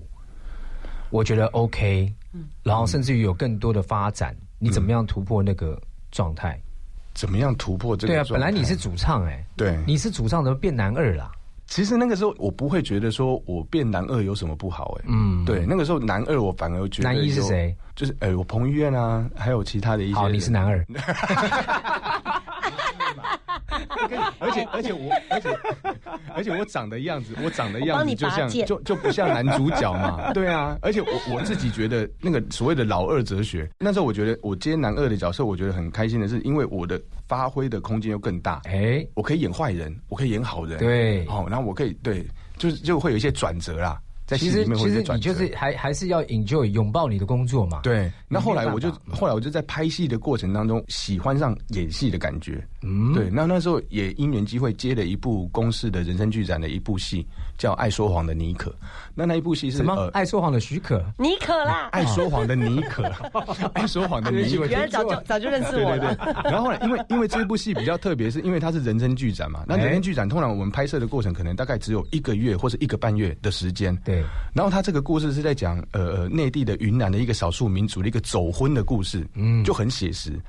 [1.10, 5.80] 我觉得 OK，嗯，然后甚至于有更多的发展，你怎么样突破那个
[6.12, 6.60] 状态？
[7.14, 8.14] 怎么样突破这个？
[8.14, 11.32] 对啊，本来你是主唱哎，对，你是主唱，怎么变男二了？
[11.68, 17.76] 其实那个时候我不会觉得说我变男二有什么不好哎，嗯，对，那个时候男二我反而觉得男一是谁？
[17.96, 20.16] 就是哎，我彭于晏啊，还有其他的一些。
[20.16, 20.86] 好，你是男二。
[24.40, 25.50] 而且而且我而且
[26.34, 30.32] 而且我长的样子，我长的样子就像就就不像男主角嘛。
[30.34, 38.62] 对啊，而且我我自己觉得那个所谓的老二哲学，那时候我觉得我接男二的角色，我觉得很开心的是，因为我的发挥的空间又更大。
[38.66, 40.78] 哎，我可以演坏人，我可以演好人。
[40.80, 42.26] 对，好，然后我可以对，
[42.58, 44.00] 就是就会有一些转折啦。
[44.26, 45.32] 在戏里面会转折。
[45.32, 47.82] 其实你就是还还是要 enjoy 拥抱你的工作嘛。
[47.84, 48.12] 对。
[48.28, 52.68] 那后来我就后来我就在拍戏的过程当中喜欢上演戏的感觉。
[52.86, 53.14] 嗯。
[53.14, 53.30] 对。
[53.30, 57.26] 那那时候也因缘机会接了一部公司的人生剧展的一部戏，
[57.58, 58.70] 叫《爱说谎的妮可》。
[59.14, 60.10] 那那一部戏是什么？
[60.14, 61.04] 爱说谎的许可。
[61.18, 61.90] 妮可啦。
[61.92, 63.04] 爱说谎的妮可。
[63.74, 64.66] 爱说谎的妮可。
[64.70, 66.16] 原来早就早就认识我了。
[66.44, 69.64] 然后后来因为因为这部戏比较特别，是因为它是人生剧展嘛。
[69.68, 73.96] 那人生剧展通常我们拍摄的过程可能大概只有一个月或者一个半月的时间。
[74.04, 74.24] 对。
[74.54, 80.40] 然后他这个故事是在讲呃呃内地的云南的一个少数民族的一个走婚的故事，嗯，就很写实。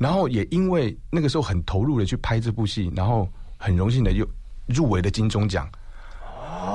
[0.00, 3.28] 然后也因为那个时候很投入的去拍这部戏，然后
[3.58, 4.26] 很荣幸的又
[4.66, 5.68] 入围了金钟奖。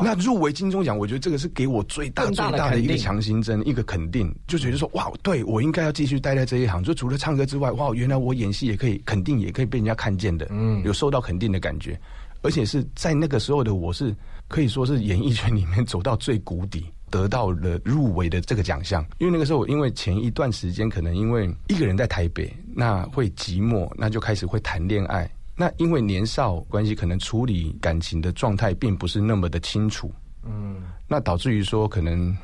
[0.03, 6.83] 那入围金钟奖，我觉得这个是给我最大最大的一个强心针，一个肯定，就觉得说哇，对我应该要继续待在这一行。
[6.83, 11.99] 就除了唱歌之外，哇，原来我演戏也可以，肯定也可以被人家看见的，嗯，有受到肯定的感觉。
[12.43, 14.15] 而且是在那个时候的我是
[14.47, 19.05] 可以说是演艺圈里面走到最谷底，得到了入围的这个奖项。
[19.17, 25.29] 因为那个时候，因为前一段时间可能因为一个人在台北，那会寂寞，那就开始会谈恋爱。
[25.55, 30.11] 那因为年少关系，可能处理感情的状态并不是那么的清楚，
[30.43, 32.35] 嗯，那导致于说可能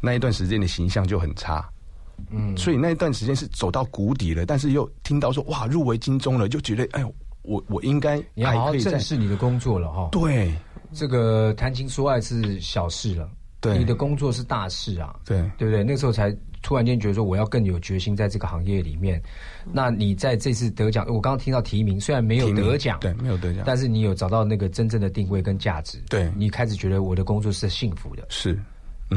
[0.00, 1.68] 那一段时间的形象就很差，
[2.30, 4.46] 嗯，所以那一段时间是走到谷底了。
[4.46, 7.14] 但是又听到说哇入围金钟了，就觉得哎呦。
[7.48, 10.08] 我我应该你好好正视你的工作了哈。
[10.10, 10.52] 对，
[10.92, 13.30] 这个谈情说爱是小事了，
[13.60, 15.14] 对，你的工作是大事啊。
[15.24, 15.82] 对，对不对？
[15.82, 19.20] 那时候才突然间觉得说，我要更有决心在这个行业里面。
[19.72, 25.98] 那你在这次得奖，我刚刚听到提名，虽然没有得奖，对，没有得奖，但是你有找到那个真正的定位跟价值。
[26.08, 28.58] 对，你开始觉得我的工作是幸福的，是，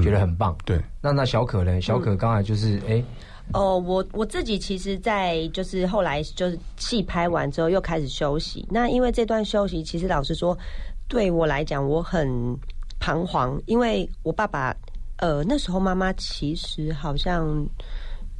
[0.01, 0.57] 觉得很棒。
[0.65, 1.81] 对，那那小可呢？
[1.81, 3.03] 小可刚才就是哎。
[3.51, 8.63] 哦，我我自己其实，在就是后来就是戏拍完之后又开始休息。
[8.69, 10.55] 那因为这段休息，其实老实说，
[11.07, 12.55] 对我来讲我很
[12.99, 14.75] 彷徨，因为我爸爸
[15.17, 17.65] 呃那时候妈妈其实好像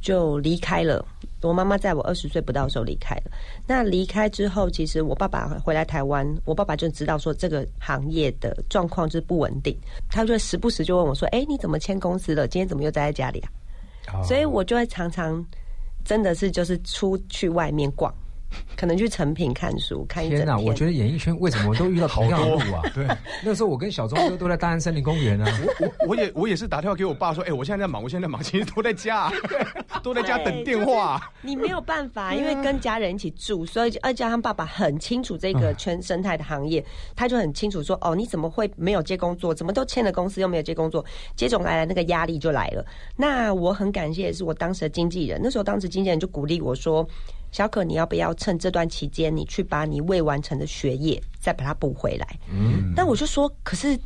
[0.00, 1.04] 就离开了。
[1.42, 3.30] 我妈妈在我二十岁不到的时候离开了。
[3.66, 9.74] 那离开之后，其实我爸爸回来台湾，我爸爸就知道说这个行业的状况就是不稳定，
[10.10, 12.46] 他就时不时就问我说：“哎，你怎么签公司了？
[12.46, 13.48] 今天怎么又待在家里啊？”
[14.22, 15.42] 所以我就会常常，
[16.04, 18.12] 真的是就是出去外面逛。
[18.76, 20.64] 可能去成品看书，看一整天。
[20.64, 22.82] 我觉得演艺圈为什么都遇到同样的路啊？
[22.94, 23.06] 对，
[23.44, 25.46] 那时候我跟小钟哥都在大安森林公园啊。
[25.60, 29.30] 我我我也我也是打电话给我爸说，哎，我现在在忙，我现在在忙，其实都在家，
[30.02, 31.30] 都在家等电话。
[31.42, 36.84] 你没有办法，因为跟家人一起住，所以而加上爸爸很清楚这个圈生态的行业，
[37.14, 39.54] 他就很清楚说，哦，你怎么会没有接工作？
[39.54, 41.04] 怎么都签了公司又没有接工作？
[41.36, 42.84] 接踵而来那个压力就来了。
[43.16, 47.06] 那我很感谢，是我当时的经纪人，那时候当时经纪人就鼓励我说。
[47.52, 52.26] 小可，你要不要趁这段期间，你去把你未完成的学业再把它补回来？
[52.50, 53.98] 嗯，但我就说，可是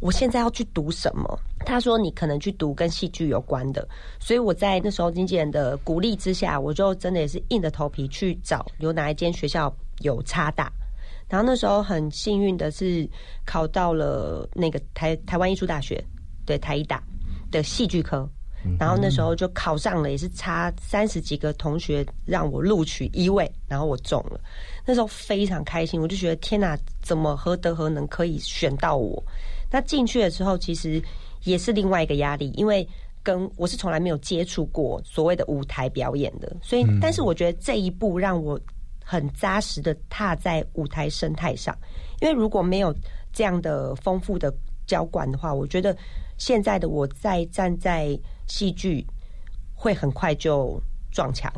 [0.00, 1.38] 我现在要去读什么？
[1.64, 3.88] 他说，你可能去读跟戏剧有关的。
[4.18, 10.70] 所以我在那时候经纪人的鼓励之下，我就真的也是硬着头皮去找有哪一间学校有差大。
[11.28, 13.08] 然后那时候很幸运的是
[13.46, 16.02] 考到了那个台台湾艺术大学，
[16.44, 17.02] 对台艺大
[17.50, 18.28] 的戏剧科。
[18.78, 24.40] 然后那时候就考上了，也是差三十几个同学让我录取一位，然后我中了。
[24.84, 29.22] 那时候非常开心，我就觉得天哪，怎么何德何能可以选到我？
[29.70, 31.02] 那进去的时候其实
[31.44, 32.86] 也是另外一个压力，因为
[33.22, 38.60] 跟我是从来没有接触过所谓的舞台表演的，所以但是我觉得这一步让我
[39.04, 41.76] 很扎实的踏在舞台生态上，
[42.20, 42.94] 因为如果没有
[43.32, 44.52] 这样的丰富的
[44.86, 45.96] 教管的话，我觉得
[46.38, 48.18] 现在的我在站在。
[48.48, 49.06] 戏剧
[49.72, 50.78] 会很快就
[51.10, 51.50] 撞墙。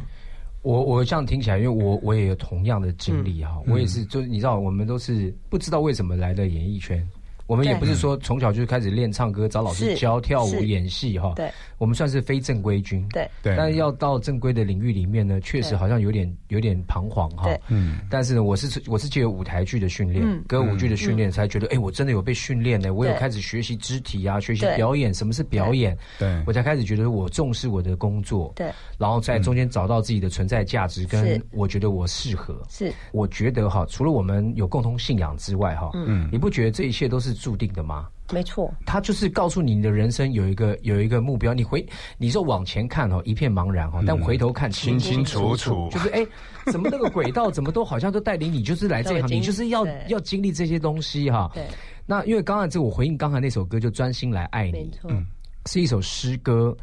[0.63, 7.05] 我我这样听起来，因为我我也有同样的经历哈，我也是，就是你知道，我们都是不知道为什么来的演艺圈。
[7.47, 11.33] 我们也不是说从小就开始练唱歌，找老师教跳舞、演戏哈。
[11.37, 13.07] 对，我们算是非正规军。
[13.11, 17.49] 对，但是要到正规的领域里面呢，确实好像有点有点彷徨哈。
[17.69, 17.99] 嗯。
[18.09, 22.95] 但是呢，我是我是借由舞台剧的训练、歌舞剧的训练，才觉得哎，我真的有被训练呢。
[22.95, 25.97] 我有开始学习肢体啊，学习表演，什么是表演？
[26.19, 26.43] 对。
[26.47, 28.53] 我才开始觉得我重视我的工作。
[28.57, 28.71] 对。
[28.97, 32.57] 然后在中间找到自己的存在价值，跟我觉得我适合。
[32.71, 32.91] 是。
[33.13, 38.09] 我觉得哈，除了我们有共同信仰之外哈，嗯，你不觉得这一切都是注定的吗？
[38.33, 46.27] 没错，他就是告诉你你的人生有一个有一个目标，你回你说往前看哦，一片茫然哈，但回头看清清楚楚，就是哎，
[46.73, 51.51] 怎么那个轨道 怎么都好像都带领你，就是来这一行，你就是要要经历这些东西哈。
[51.53, 51.67] 对，
[52.07, 55.27] 那因为刚才这我回应刚才那首歌就专心来爱你，嗯。
[55.67, 56.77] 是一首诗歌。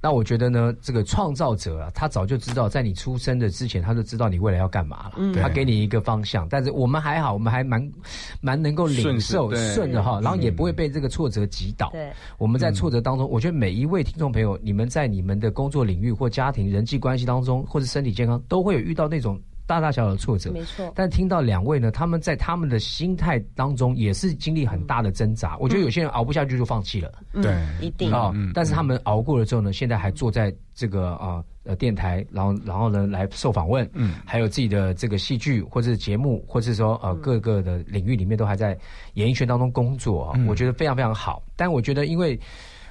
[0.00, 5.14] 那我觉得呢，这个创造者啊，他早就知道，在你出生的之前，他就知道你未来要干嘛了。
[5.16, 6.48] 嗯，他给你一个方向。
[6.48, 7.92] 但是我们还好，我们还蛮
[8.40, 11.90] 蛮能够领受顺的哈，然后也不会被这个挫折击倒。
[11.90, 19.40] 对，我们在挫折当中，我觉得每一位听众朋友，你们在你们的工作领域或家庭人际关系当中，或者身体健康，都会有遇到那种。
[19.68, 20.90] 大大小小的挫折，没错。
[20.96, 25.58] 但听到两位呢，他们在他们的心态当中也是经历很大的挣扎。
[25.58, 28.32] 我觉得有些人熬不下去就放弃了，对，一定啊。
[28.54, 38.74] 但是他们熬过了之后呢，现在还坐在这个啊呃电台，然后然后呢来受访问，嗯，还有自己的这个戏剧或者是节目，或者是说呃各个的领域里面都还在
[39.14, 40.40] 演艺圈当中工作啊。
[40.48, 41.42] 我觉得非常非常好。
[41.56, 42.40] 但我觉得因为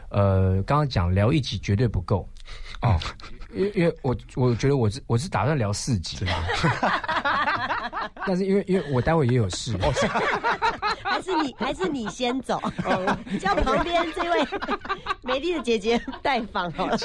[0.09, 2.30] 呃刚刚讲聊一集绝对不够
[2.82, 2.99] 啊。
[3.53, 6.17] 因为因为我我觉得我是我是打算聊四集，
[8.25, 9.75] 但是因为因为我待会也有事，
[11.03, 12.59] 还是你还是你先走，
[13.39, 14.47] 叫旁边这位
[15.23, 16.97] 美丽的姐姐代访好了。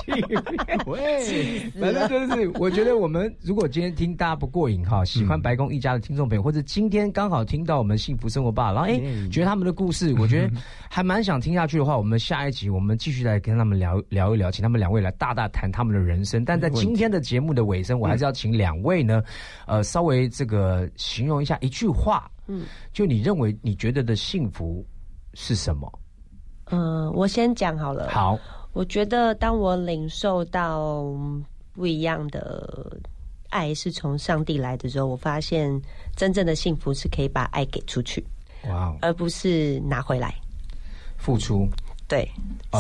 [0.87, 10.51] 喂，反正就是我觉得我们如果今天听大家不过瘾哈，喜欢白宫一家的听众朋友，或者今天刚好听到我们幸福生活吧，然后哎觉得他们的故事，我觉得
[10.89, 16.45] 还蛮想听下去的话，我们下一集我们继续来跟他们聊聊一聊，请他们两位来大大谈他们的人生。
[16.45, 19.23] 但在今天的节目的尾声，我还是要请两位呢，
[19.67, 24.85] 呃，稍微这个形容一下一句话，嗯，就你认为你觉得的幸福
[25.35, 25.99] 是什么？
[26.67, 28.09] 嗯，我先讲好了。
[28.11, 28.39] 好，
[28.73, 31.05] 我觉得当我领受到
[31.73, 32.99] 不一样的
[33.51, 35.81] 爱是从上帝来的时候，我发现
[36.17, 38.25] 真正的幸福是可以把爱给出去，
[38.69, 40.35] 哇，而不是拿回来，
[41.19, 41.69] 付出。
[42.09, 42.31] 对，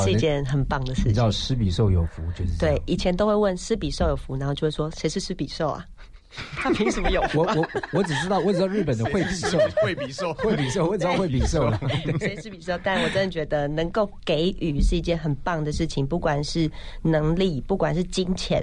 [0.04, 1.10] 是一件很棒的事情。
[1.10, 2.80] 你知道施比受有福，就是对。
[2.84, 5.86] 以前都会问施比受有福，然后就会说谁是施比受啊？
[6.56, 7.20] 他凭什么有？
[7.34, 11.78] 我我我只知道，我只知道日本的惠比寿，惠比寿，惠比寿，我只知道惠比寿了。
[12.20, 12.78] 谁是比寿？
[12.82, 16.70] 但我真的觉得能够给予是一件很棒的事情，不管是
[17.02, 18.62] 能力，不管是金钱，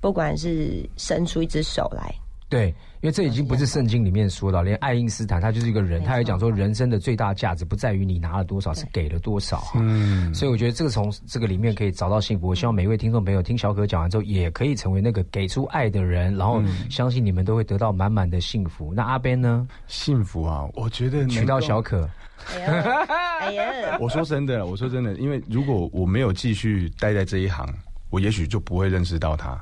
[0.00, 2.14] 不管是伸出一只手来。
[2.52, 2.68] 对，
[3.00, 9.72] 因为这已经不是圣经里面说的，连爱因斯坦他就是一个人，他也讲说人生的最大价值不在于你拿了多少，是给了多少。
[9.76, 12.48] 嗯，所以我觉得这个从这个里面可以找到幸福。
[12.48, 18.92] 我希望每一位听众朋友听小可讲完之后，也可以成为那个给出爱的人，然后相信你们都会得到满满的幸福。
[18.94, 19.66] 那阿边呢？
[19.86, 22.06] 幸福啊，我觉得娶到小可。
[23.40, 27.66] 哎呀，我说真的，我说真的，因为如果我没有继续待在这一行，
[28.10, 29.58] 我也许就不会认识到他。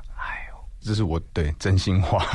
[0.81, 2.25] 这是我对真心话，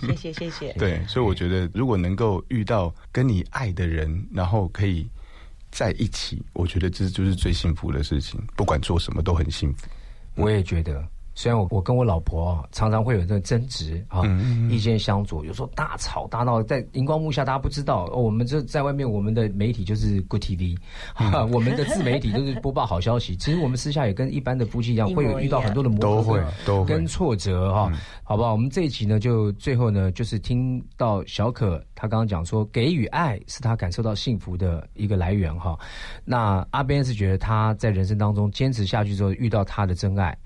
[0.00, 0.72] 谢谢谢谢。
[0.78, 5.08] 对，所以我觉得如果能够遇到跟你爱的人，然后可以
[5.70, 8.40] 在一起，我觉得这就是最幸福的事情。
[8.54, 9.86] 不管做什么都很幸福。
[10.34, 11.02] 我也觉得。
[11.34, 14.22] 虽然我我跟我老婆常常会有这个争执啊，
[14.68, 20.76] 意见相左，有时候大吵大闹，在荧光幕下大家不知道，我们这在外面我们的媒体就是 Good TV，
[21.52, 23.34] 我们的自媒体都是播报好消息。
[23.36, 27.90] 其实我们私下也跟一般的夫妻一样，会有遇到很多的磨合， 都跟挫折哈，
[28.22, 28.52] 好不好？
[28.52, 35.78] 我们这一集呢，就最后呢，就是听到小可他刚刚讲说，给予爱是他感受到幸福的一个来源哈。
[36.24, 40.36] 那阿边是觉得他在人生当中坚持下去之后，遇到他的真爱。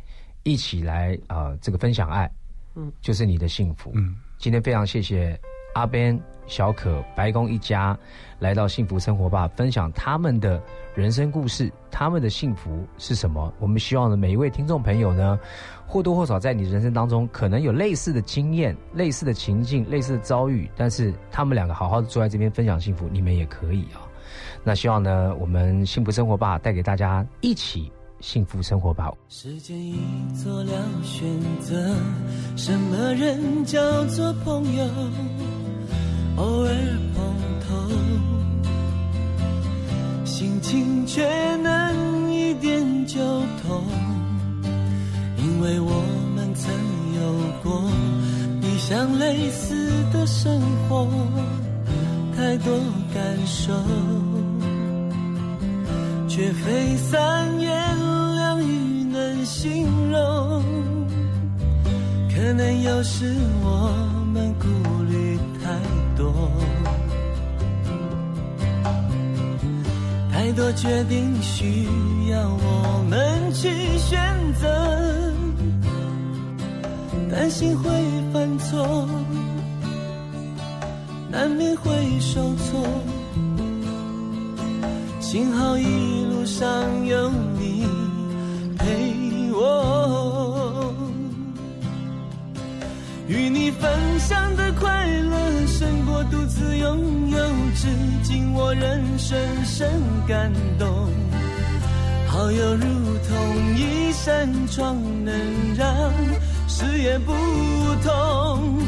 [0.47, 2.31] 一起来啊，这个分享爱，
[2.77, 3.91] 嗯，就是你的幸福。
[3.97, 5.37] 嗯，今天非常谢谢
[5.75, 7.99] 阿 Ben、小可、白宫一家
[8.39, 10.63] 来到幸福生活吧，分享他们的
[10.95, 13.53] 人生故事，他们的幸福是什么？
[13.59, 15.37] 我们希望呢，每一位听众朋友呢，
[15.85, 24.07] 或多或少在你人生当中可能有类似的经验、类似的情境、类似的遭遇，但是他们两个好好的坐在这边分享幸福，你们也可以啊。
[24.63, 27.91] 那希望呢，我们幸福生活吧带给大家一起。
[28.21, 29.13] 幸福生活吧。
[29.29, 29.97] 时间已
[30.43, 31.27] 做了选
[31.61, 31.95] 择，
[32.57, 34.85] 什么人叫做朋友？
[36.37, 36.75] 偶尔
[37.15, 37.35] 碰
[37.67, 37.91] 头，
[40.25, 41.25] 心情却
[41.57, 43.19] 能一点就
[43.63, 43.83] 通。
[45.39, 46.03] 因为我
[46.35, 46.73] 们曾
[47.15, 47.21] 有
[47.63, 47.91] 过
[48.63, 51.07] 一像类似的生活，
[52.37, 52.79] 太多
[53.15, 53.73] 感受，
[56.29, 57.87] 却非三言。
[59.49, 60.63] 形容，
[62.29, 63.93] 可能有时我
[64.35, 64.67] 们顾
[65.05, 65.71] 虑太
[66.17, 66.51] 多，
[70.33, 71.87] 太多决定需
[72.29, 74.19] 要我们去选
[74.61, 75.33] 择，
[77.31, 77.89] 担心会
[78.33, 79.09] 犯错，
[81.31, 82.85] 难免会受挫，
[85.37, 86.67] 幸好一路上
[87.05, 87.87] 有你
[88.79, 89.53] 陪。
[89.53, 90.95] 我
[93.29, 97.39] 与你分享的快乐胜过独自拥有，
[97.75, 97.87] 至
[98.23, 100.89] 今我仍深深感动。
[102.27, 102.87] 好友如
[103.29, 105.35] 同一扇窗，能
[105.77, 105.87] 让
[106.67, 107.35] 视野不
[108.03, 108.79] 同。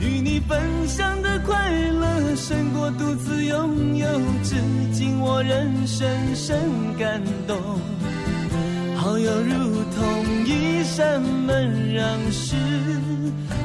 [0.00, 4.06] 与你分享的快乐，胜过独自拥有。
[4.42, 4.54] 至
[4.92, 6.58] 今我仍深深
[6.98, 7.56] 感动。
[8.96, 12.54] 好友如同一扇门，让世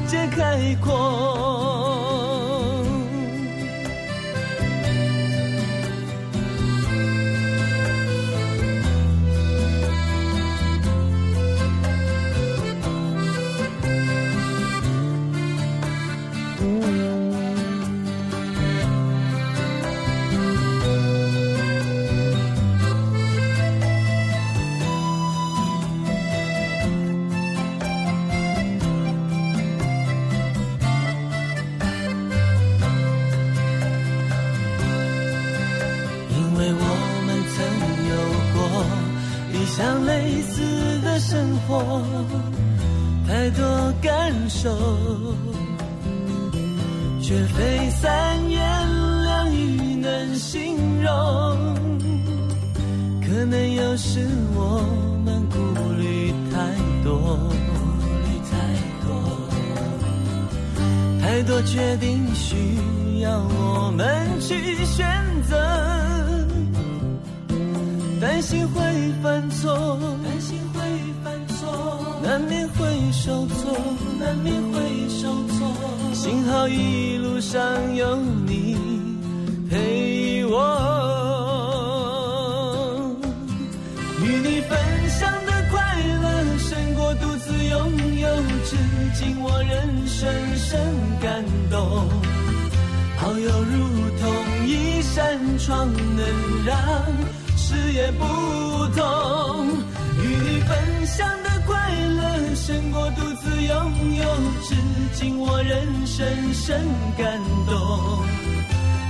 [0.07, 1.52] 界开阔。
[64.47, 65.05] 去选
[65.49, 65.55] 择，
[68.19, 68.81] 担心会
[69.21, 69.97] 犯错。
[70.23, 70.79] 担心会
[71.23, 71.61] 犯错
[72.21, 73.77] 难免会受挫，
[74.19, 75.73] 难免会受挫。
[76.13, 77.61] 幸好一路上
[77.95, 78.15] 有
[78.45, 78.77] 你
[79.69, 80.55] 陪我，
[84.21, 84.77] 与你分
[85.09, 85.79] 享的快
[86.21, 88.27] 乐胜过独自拥有。
[88.65, 88.75] 至
[89.15, 90.79] 今我仍深深
[91.21, 91.43] 感
[95.13, 96.75] 扇窗，能让
[97.55, 98.25] 视野不
[98.95, 99.67] 同。
[100.17, 101.53] 与你分享的。
[101.65, 104.23] 快乐胜过独自拥有，
[104.67, 104.75] 至
[105.13, 106.77] 今我仍深深
[107.17, 107.73] 感动。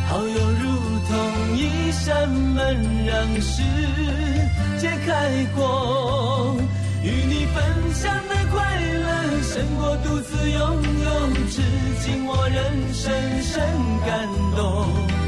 [0.07, 0.69] 好友如
[1.09, 3.63] 同一扇门，让世
[4.77, 6.55] 界开阔。
[7.01, 10.61] 与你分享的快乐胜过独自拥
[11.03, 11.09] 有，
[11.49, 11.59] 至
[12.05, 13.63] 今我仍深深
[14.05, 15.22] 感动。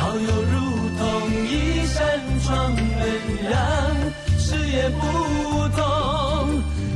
[0.00, 0.54] 好友如
[0.96, 1.02] 同
[1.46, 1.98] 一扇
[2.44, 3.04] 窗，能
[3.50, 3.52] 让
[4.38, 5.00] 视野不
[5.76, 5.80] 同，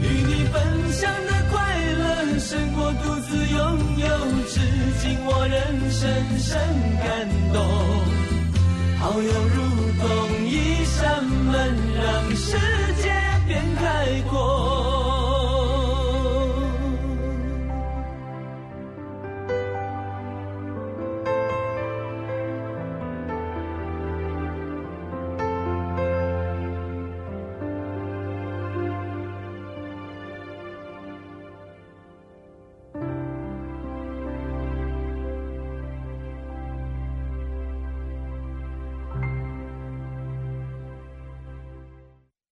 [0.00, 0.54] 与你分
[0.92, 3.60] 享的快乐胜过独自拥
[3.98, 4.06] 有，
[4.48, 4.60] 至
[5.02, 6.00] 今我仍深
[6.38, 6.58] 深
[7.02, 7.60] 感动。
[9.00, 9.58] 好友如
[9.98, 10.06] 同
[10.46, 12.56] 一扇门，让世
[13.02, 13.10] 界
[13.48, 14.81] 变开阔。